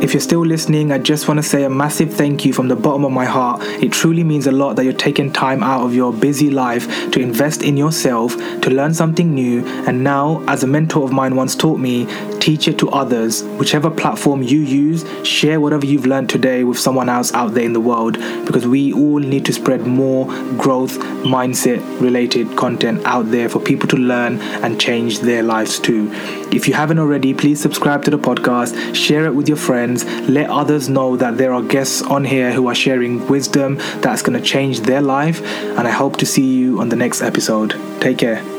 If 0.00 0.14
you're 0.14 0.20
still 0.20 0.46
listening, 0.46 0.92
I 0.92 0.98
just 0.98 1.26
want 1.26 1.38
to 1.38 1.42
say 1.42 1.64
a 1.64 1.68
massive 1.68 2.14
thank 2.14 2.44
you 2.44 2.52
from 2.52 2.68
the 2.68 2.76
bottom 2.76 3.04
of 3.04 3.10
my 3.10 3.24
heart. 3.24 3.62
It 3.82 3.90
truly 3.90 4.22
means 4.22 4.46
a 4.46 4.52
lot 4.52 4.76
that 4.76 4.84
you're 4.84 4.92
taking 4.92 5.32
time 5.32 5.64
out 5.64 5.84
of 5.84 5.92
your 5.92 6.12
busy 6.12 6.50
life 6.50 7.10
to 7.10 7.20
invest 7.20 7.62
in 7.62 7.76
yourself, 7.76 8.36
to 8.36 8.70
learn 8.70 8.94
something 8.94 9.34
new, 9.34 9.66
and 9.66 10.04
now, 10.04 10.44
as 10.46 10.62
a 10.62 10.68
mentor 10.68 11.02
of 11.02 11.12
mine 11.12 11.34
once 11.34 11.56
taught 11.56 11.80
me, 11.80 12.06
teach 12.48 12.66
it 12.66 12.78
to 12.78 12.88
others. 12.88 13.42
Whichever 13.60 13.90
platform 13.90 14.42
you 14.42 14.60
use, 14.60 15.04
share 15.26 15.60
whatever 15.60 15.84
you've 15.84 16.06
learned 16.06 16.30
today 16.30 16.64
with 16.64 16.78
someone 16.78 17.10
else 17.10 17.32
out 17.34 17.52
there 17.52 17.64
in 17.64 17.74
the 17.74 17.80
world 17.80 18.14
because 18.46 18.66
we 18.66 18.92
all 18.92 19.18
need 19.18 19.44
to 19.44 19.52
spread 19.52 19.86
more 19.86 20.24
growth 20.56 20.98
mindset 21.34 21.80
related 22.00 22.56
content 22.56 23.04
out 23.04 23.30
there 23.30 23.48
for 23.50 23.60
people 23.60 23.86
to 23.88 23.96
learn 23.96 24.40
and 24.64 24.80
change 24.80 25.18
their 25.20 25.42
lives 25.42 25.78
too. 25.78 26.10
If 26.50 26.66
you 26.66 26.72
haven't 26.72 26.98
already, 26.98 27.34
please 27.34 27.60
subscribe 27.60 28.02
to 28.04 28.10
the 28.10 28.18
podcast, 28.18 28.94
share 28.94 29.26
it 29.26 29.34
with 29.34 29.46
your 29.46 29.58
friends 29.58 30.04
let 30.28 30.50
others 30.50 30.88
know 30.88 31.16
that 31.16 31.38
there 31.38 31.52
are 31.52 31.62
guests 31.62 32.02
on 32.02 32.24
here 32.24 32.52
who 32.52 32.68
are 32.68 32.74
sharing 32.74 33.26
wisdom 33.26 33.76
that's 34.00 34.22
going 34.22 34.40
to 34.40 34.44
change 34.44 34.80
their 34.80 35.00
life. 35.02 35.42
And 35.76 35.86
I 35.88 35.90
hope 35.90 36.16
to 36.18 36.26
see 36.26 36.54
you 36.54 36.80
on 36.80 36.88
the 36.88 36.96
next 36.96 37.22
episode. 37.22 37.74
Take 38.00 38.18
care. 38.18 38.57